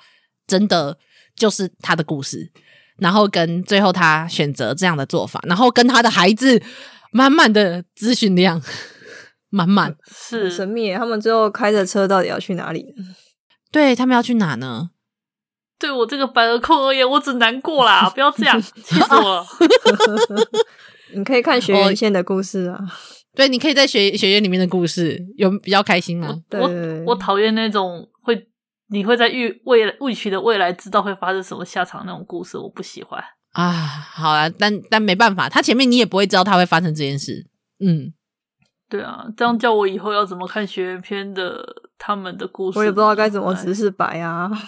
[0.48, 0.98] 真的
[1.36, 2.54] 就是他的故事，
[3.00, 6.64] 然后跟最后他选择这样的做法，然后跟他的孩子
[7.12, 8.62] 满满的资讯量，
[9.50, 10.94] 满满是神秘。
[10.94, 12.86] 他们最后开着车到底要去哪里？
[13.72, 14.92] 对，他们要去哪呢？
[15.80, 18.08] 对我这个白额控而言，我只难过啦！
[18.14, 19.46] 不要这样，气死我了！
[21.16, 22.80] 你可以看学院线的故事啊。
[23.34, 26.40] 对，你可以在学学院里面的故事有比较开心吗？
[26.52, 28.48] 我我我讨厌那种会
[28.90, 33.72] 你会在预未来预期的未来知道会发生什么下场那种故事，我不喜欢啊。
[33.72, 37.48] 好啊，但但没办法，他前面你也不会知道他会发生这件事。
[37.80, 38.14] 嗯，
[38.88, 41.66] 对啊，这样叫我以后要怎么看学院片的
[42.04, 44.50] 他们的故事，我也不知道该怎么直视白啊。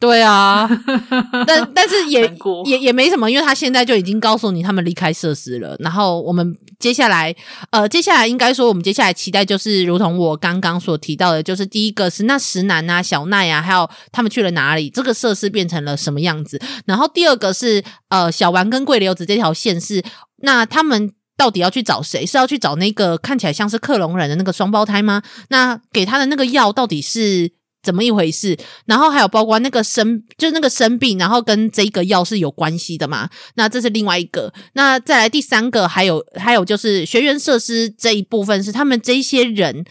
[0.00, 0.66] 对啊，
[1.46, 2.22] 但但是也
[2.64, 5.76] 也也没什么，因为他现在就已经告诉你他们离开设施了。
[5.80, 7.32] 然后我们接下来，
[7.70, 16.58] 呃，接下来应该说我们接下来期待就是，如同我刚刚所提到的，就是第一个是那石楠啊、小奈啊，还有他们去了哪里，这个设施变成了什么样子。
[16.86, 20.02] 然后第二个是呃，小丸跟桂流子这条线是，
[20.38, 21.12] 那他们
[21.42, 22.24] 到底要去找谁？
[22.24, 25.20] 是要去找那个看起来像是克隆人的那个双胞胎吗？
[25.48, 27.50] 那给他的那个药到底是？
[27.82, 28.56] 怎么一回事？
[28.86, 33.28] 然后还有包括那个生，就是那个生病，然后跟这个药是有关系的嘛？
[33.56, 34.54] 那这是另外一个。
[34.74, 39.84] 那再来第三个，还有还有就是学员设施这一部分，是他们这些人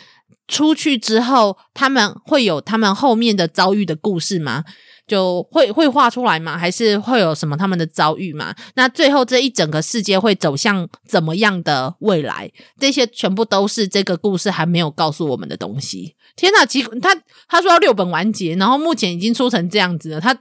[0.47, 4.63] 出去之后，他们会有他们后面的遭遇的故事吗？
[5.07, 6.57] 就会会画出来吗？
[6.57, 8.55] 还是会有什么他们的遭遇吗？
[8.75, 12.51] 那最后这一整个世界会走向怎么样的未来？
[12.79, 16.15] 这些全部都是这个故事还没有告诉我们的东西。
[16.35, 17.13] 天呐，其他
[17.47, 20.21] 他说要六本完结，然后目前已经出成这样子了。
[20.21, 20.35] 他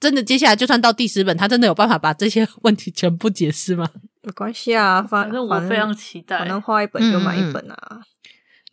[0.00, 3.86] 真的接下来就算到第十本，他真的有办法把这些 问题全部解释吗？
[4.22, 7.76] 没关系啊，反正我非常期待，反正画一本就买一本啊。
[7.90, 8.02] 嗯、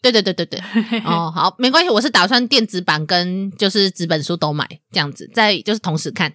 [0.01, 0.59] 对对对对对。
[1.05, 6.33] 哦，好，没关系，我是打算电子版跟就是纸本书都买，这样子，再就是同时看。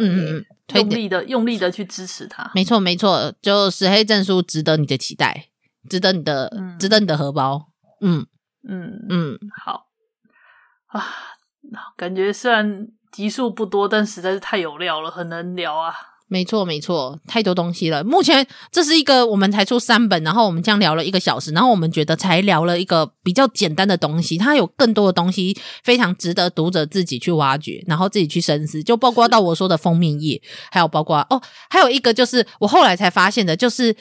[0.00, 0.44] 嗯嗯嗯，
[0.76, 2.48] 用力的用力的去支持他。
[2.54, 5.48] 没错没错，就石黑证书值得你的期待，
[5.90, 7.70] 值得你的，嗯、值得你的荷包。
[8.00, 8.24] 嗯
[8.68, 9.86] 嗯嗯，嗯好
[10.86, 11.04] 啊，
[11.96, 15.92] 感觉虽然集数不多，但实在是太有料了，很能聊啊。
[16.30, 18.04] 没错，没错，太多东西了。
[18.04, 28.82] 目前这是一个我们才出三本，然后我们这样聊了一个小时，然后我们觉得才聊了一个比较简单的东西，它有更多的东西非常值得读者自己去挖掘，然后自己去深思。
[28.82, 33.96] 就包括到我说的封面页，还有包括哦，还有一个就是我后来才发现的，就是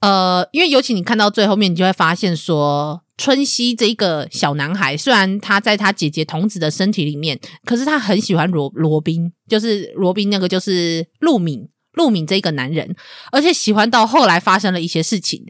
[0.00, 3.02] 呃，因为尤其你看到最后面，你就会发现说。
[3.18, 12.94] 春熙这一个小男孩，虽然他在他姐姐童子的身体里面，可是他很喜欢罗罗宾，就是罗宾那个就是陆敏陆敏这个男人，
[13.32, 15.44] 而且喜欢到后来发生了一些事情。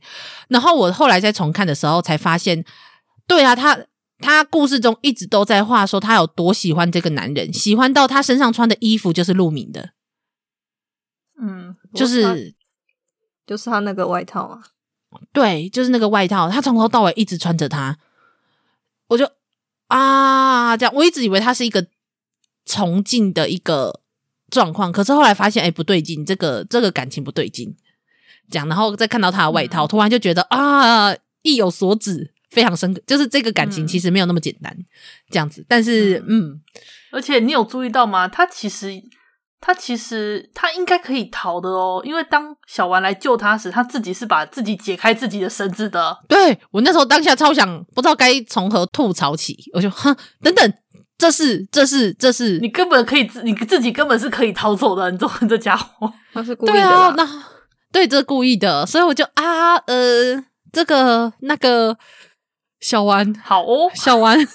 [0.48, 2.64] 然后我后来在重看的时候才发现，
[3.26, 3.78] 对啊，他
[4.18, 9.90] 他故事中一直都在话说他有多喜欢这个男人，喜欢到他身上穿的衣服就是陆敏的，
[11.38, 12.54] 嗯，就是
[13.46, 14.62] 就是他那个外套啊。
[15.32, 17.96] 对，就是那个外套，他从头到尾一直穿着它，
[19.08, 19.30] 我就
[19.86, 21.86] 啊，这样，我一直以为他是一个
[22.64, 24.00] 崇敬的一个
[24.50, 27.76] 状况，可是后来发现，哎，不对劲，这个这个感情不对劲，
[28.50, 34.86] 这样，然后再看到他的外套，嗯、突然就觉得啊，意有所指，非常深刻，就是这个感情其实没有那么简单，嗯、
[35.30, 36.60] 这样子，但是嗯，嗯，
[37.12, 38.26] 而且你有注意到吗？
[38.26, 39.02] 他其实。
[39.60, 46.16] 他其实他应该可以逃的哦，因为当小丸来救他时，他自己是把自己解开自己的绳子的。
[46.28, 50.74] 对，我那时候当下超想，不知道该从何吐槽起，我就哼，等等，
[51.18, 56.72] 这是这是这是你根本可以自你自己根本是可以逃走的，你这 这家伙他是故意的。
[56.74, 57.28] 对啊，那
[57.90, 61.98] 对这故意的，所以我就啊呃，这个那个
[62.80, 64.38] 小丸好哦，小丸。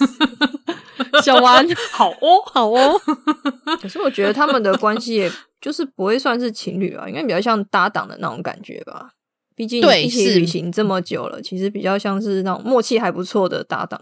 [1.22, 3.00] 小丸好哦，好哦。
[3.80, 9.10] 可是我觉得他们的关系，也就是不会算是情侣啊，应该比较像搭档的那种感觉吧。
[9.56, 14.00] 毕竟一起旅行这么久了，其实比较像是那种默契还不错的搭档。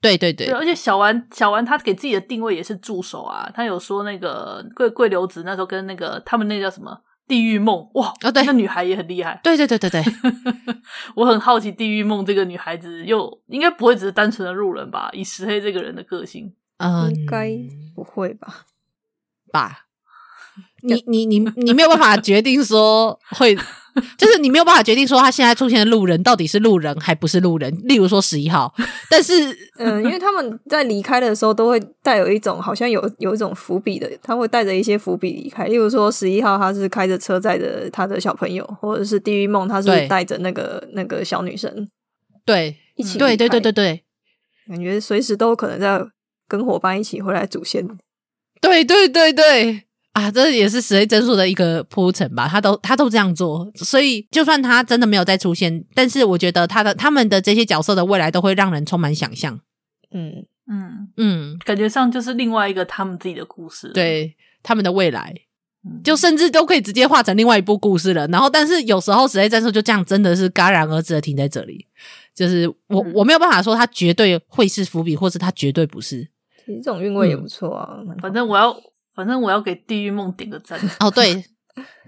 [0.00, 3.50] 对对对，对，而且小丸小丸他给自己的定位也是助手啊。
[3.54, 6.98] 他有说那个桂桂流子那时候跟那个他们那叫什么？
[7.26, 8.12] 地狱梦哇！
[8.22, 9.40] 哦，对，那女孩也很厉害。
[9.42, 10.02] 对对对对对，
[11.16, 15.08] 我很好奇地狱梦这个女孩子又应该不会只是单纯的路人吧？
[15.12, 17.50] 以石黑这个人的个性，嗯，应该
[17.94, 18.66] 不会吧？
[19.50, 19.86] 吧？
[20.82, 23.56] 你你你你没有办法决定说会。
[24.18, 28.74] 就是你没有办法决定说他现在出现的路人到底是路人还不是路人，例如说十一号，
[29.08, 29.32] 但是
[29.78, 41.88] 嗯，因为他们在离开的时候都会带有一种好像有有一种伏笔的，他会带着一些伏笔离开，例如说十一号他是开着车载着他的小朋友，或者是地狱梦他是带着那个那个小女生，
[42.44, 44.02] 对，一起对对对对对，
[44.68, 46.04] 感觉随时都有可能在
[46.48, 47.86] 跟伙伴一起回来祖先，
[48.60, 49.84] 对对对对。
[50.14, 59.60] 啊，这也是石黑正数的一个铺陈吧，他都他都这样做，所以就算他真的没有再出现，但是我觉得他的他们的这些角色的未来都会让人充满想象。
[60.12, 65.34] 嗯嗯嗯，感觉上就是另外一个他们自己的故事，对他们的未来，
[66.04, 68.24] 就甚至都可以直接画成另外一部故事了。
[68.28, 71.84] 然后，但是有时候石黑正数就这样，真的是戛然而止的停在这里，
[72.32, 76.28] 就是我、嗯、我没有办法说他绝对会是伏笔，或是他绝对不是。
[76.64, 78.72] 其实这种韵味也不错啊，嗯、反正我要。
[79.14, 81.10] 反正我要给地狱梦点个赞 哦！
[81.10, 81.34] 对，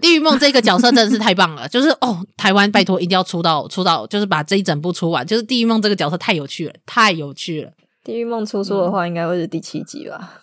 [0.01, 5.25] 地狱梦这个角色真的是太棒了，就是哦，台湾拜托一定要出到出到，就是把这一整部出完。
[5.25, 7.71] 就是地狱梦这个角色太有趣了，太有趣了。
[8.03, 10.41] 地狱梦出书的话，应该会是第七集吧？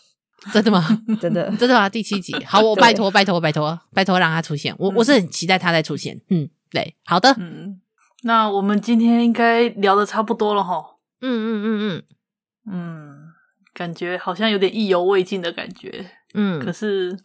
[0.52, 0.86] 真的吗？
[1.20, 1.88] 真的 真的吗？
[1.88, 6.20] 第七集，好，我拜托拜托拜托拜托让他出现，我我是很期待他再出现。
[6.28, 7.80] 嗯，对，好的，嗯，
[8.24, 10.82] 那我们今天应该聊的差不多了哈。
[11.22, 12.02] 嗯嗯嗯嗯
[12.70, 13.16] 嗯，
[13.72, 16.10] 感觉好像有点意犹未尽的感觉。
[16.34, 17.16] 嗯，可是，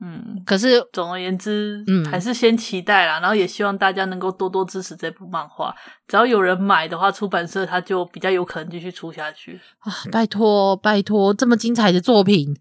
[0.00, 5.74] 嗯，可是，总而言之，嗯，还是先期待啦，然后也希望大家能够多多支持这部漫画。
[6.06, 9.92] 只要有人买的话，出版社它就比较有可能继续出下去啊！
[10.12, 12.54] 拜托，拜托，这么精彩的作品。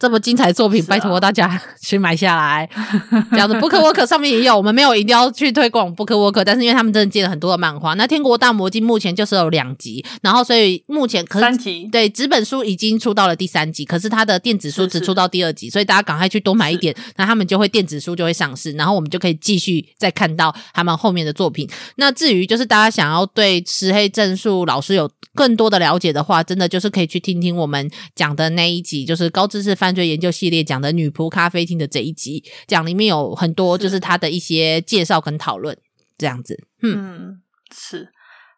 [0.00, 2.68] 这么精彩的作品，啊、拜托大家去买下来。
[3.30, 7.92] 这样子，BookWalker 上面也有，我们没有一定要去推广 BookWalker，但是因为他们真的接了很多的漫画。
[7.94, 21.68] 那《天国大魔镜》目前就是有两集，然后所以目前可是三集，对，纸本书已经出到了第三集，可是它的电子书只出到第二集，是是，所以大家赶快去多买一点，那他们就会电子书就会上市，然后我们就可以继续再看到他们后面的作品。
[21.96, 35.76] 那至于就是大家想要对石黑正数老师有更多的了解的话，真的就是可以去听听我们讲的那一集，就是高知识犯罪研究系列讲的女仆咖啡厅的这一集，讲里面有很多就是他的一些介绍跟讨论，
[36.16, 36.56] 这样子。
[36.80, 37.42] 嗯，嗯，
[37.74, 38.08] 是。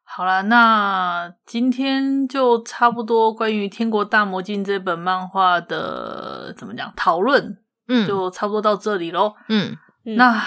[0.05, 7.57] 好了，那今天就差不多关于《天国大魔镜》这本漫画的怎么讲讨论，
[7.89, 9.33] 嗯，就差不多到这里喽。
[9.49, 10.39] 嗯，那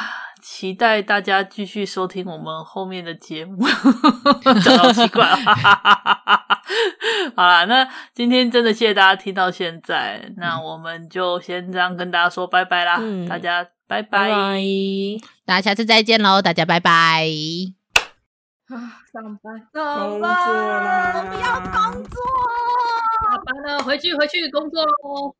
[0.48, 3.66] 期待大家继续收听我们后面的节目，
[4.64, 5.28] 讲到奇怪。
[5.28, 5.36] 了。
[7.36, 14.62] 好了，那今天真的谢谢大家听到现在，那我们就先这样跟大家说拜拜啦，嗯、大家拜拜，拜拜，
[15.48, 17.26] 大家下次再见喽，大家拜拜。
[18.68, 22.22] 啊，上班，上班，我不要工作，
[23.24, 25.36] 下班了，回去，回去工作喽。